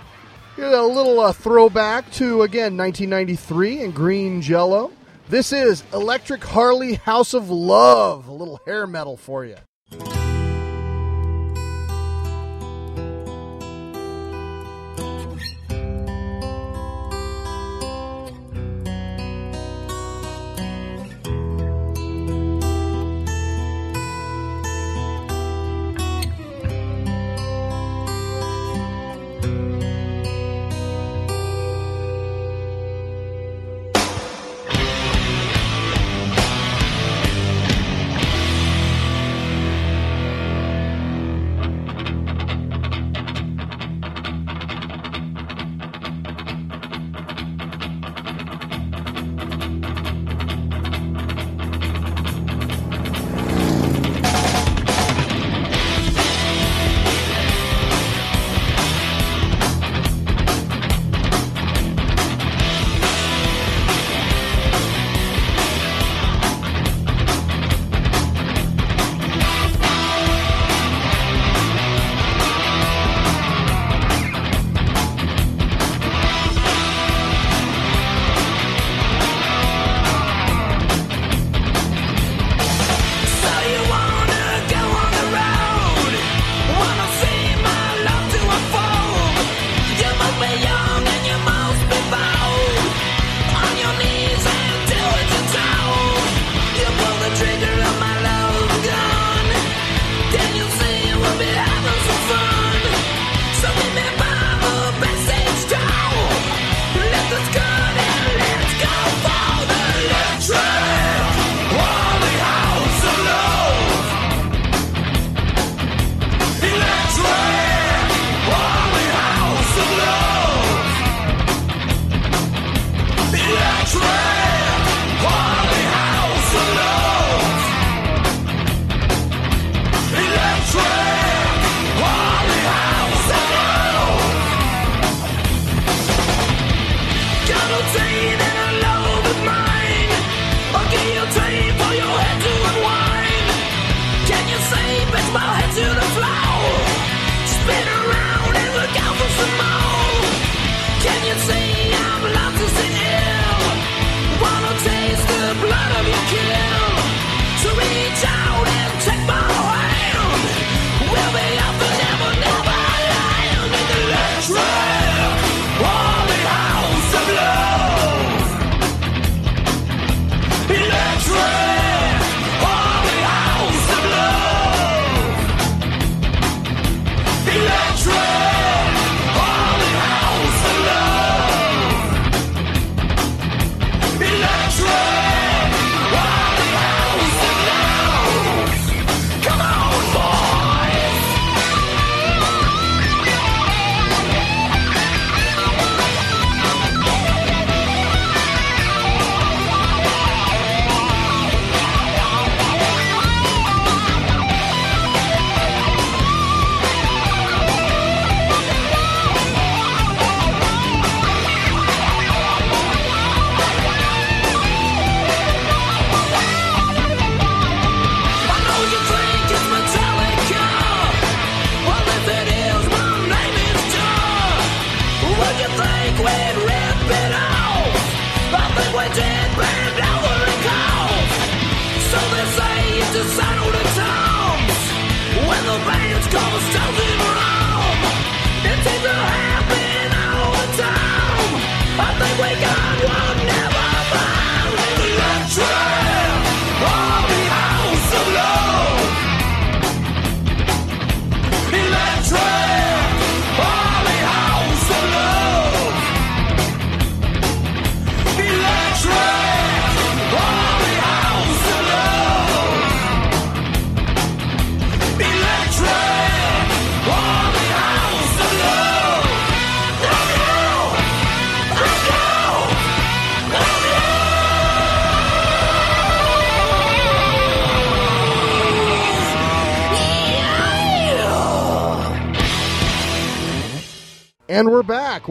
[0.55, 4.91] Here's a little uh, throwback to again 1993 and Green Jello.
[5.29, 8.27] This is Electric Harley House of Love.
[8.27, 9.55] A little hair metal for you.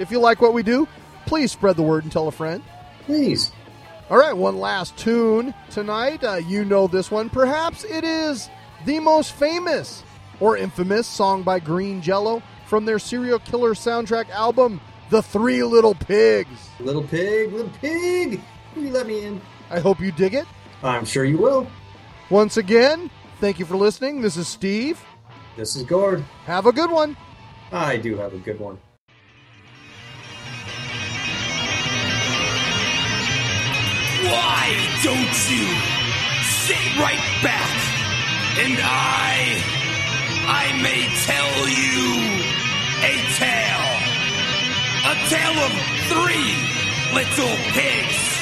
[0.00, 0.88] If you like what we do,
[1.24, 2.64] please spread the word and tell a friend.
[3.04, 3.52] Please.
[4.10, 6.24] All right, one last tune tonight.
[6.24, 7.30] Uh, you know this one.
[7.30, 8.50] Perhaps it is
[8.86, 10.02] the most famous
[10.40, 15.94] or infamous song by Green Jello from their serial killer soundtrack album, The Three Little
[15.94, 16.70] Pigs.
[16.80, 18.40] Little pig, little pig,
[18.74, 19.40] will you let me in?
[19.70, 20.46] I hope you dig it.
[20.82, 21.66] I'm sure you will.
[22.28, 23.08] Once again,
[23.40, 24.20] thank you for listening.
[24.20, 25.00] This is Steve.
[25.56, 26.24] This is Gord.
[26.44, 27.16] Have a good one.
[27.72, 28.78] I do have a good one.
[34.24, 35.66] Why don't you
[36.42, 37.70] sit right back
[38.58, 39.62] and I,
[40.48, 42.42] I may tell you
[43.02, 44.05] a tale.
[45.08, 45.72] A tale of
[46.10, 46.50] three
[47.14, 48.40] little pigs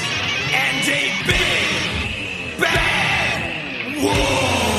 [0.50, 4.73] and a big bad wolf.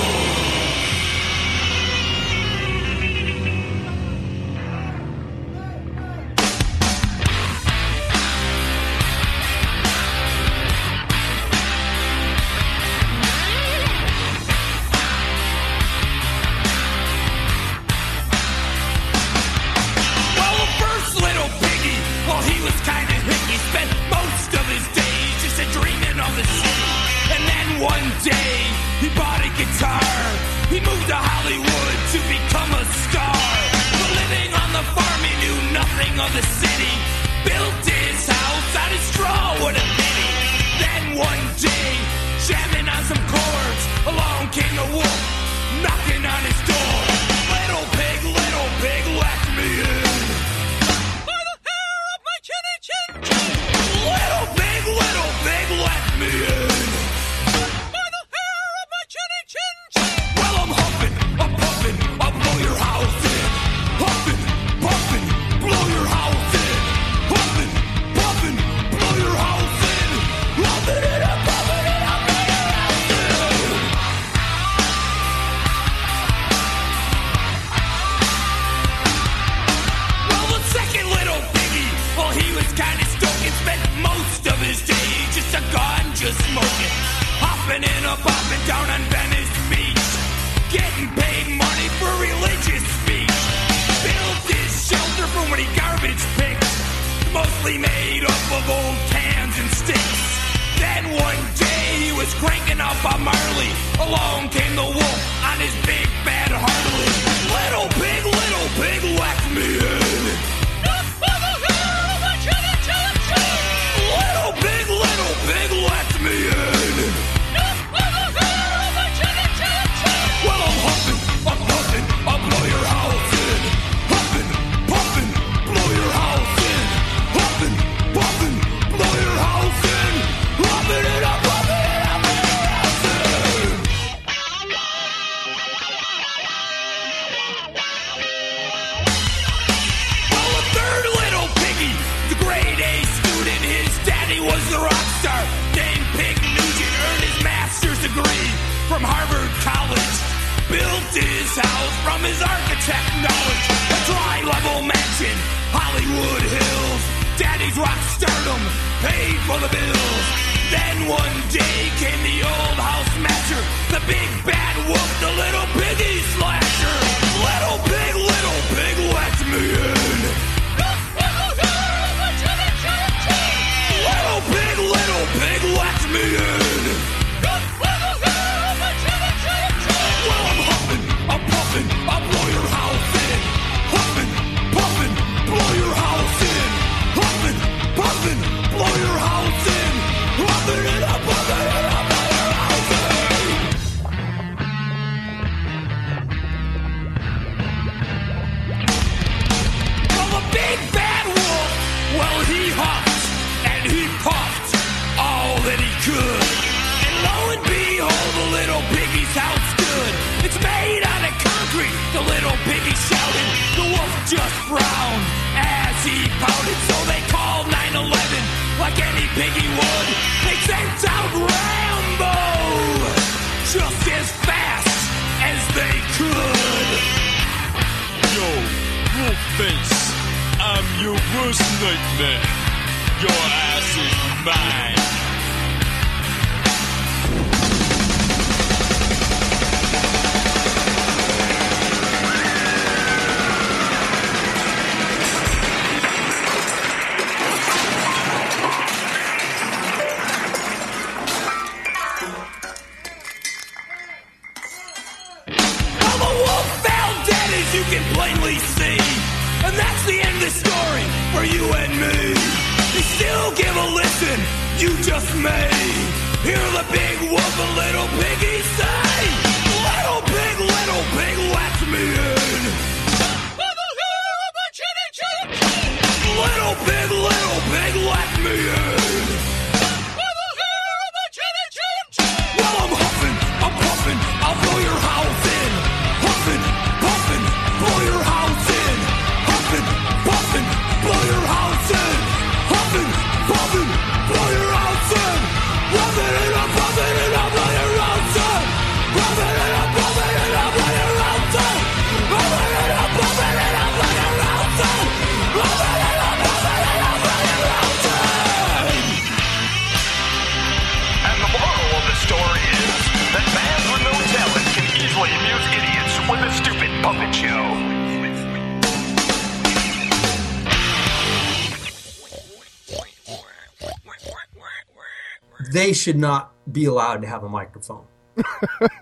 [326.06, 328.06] Should not be allowed to have a microphone.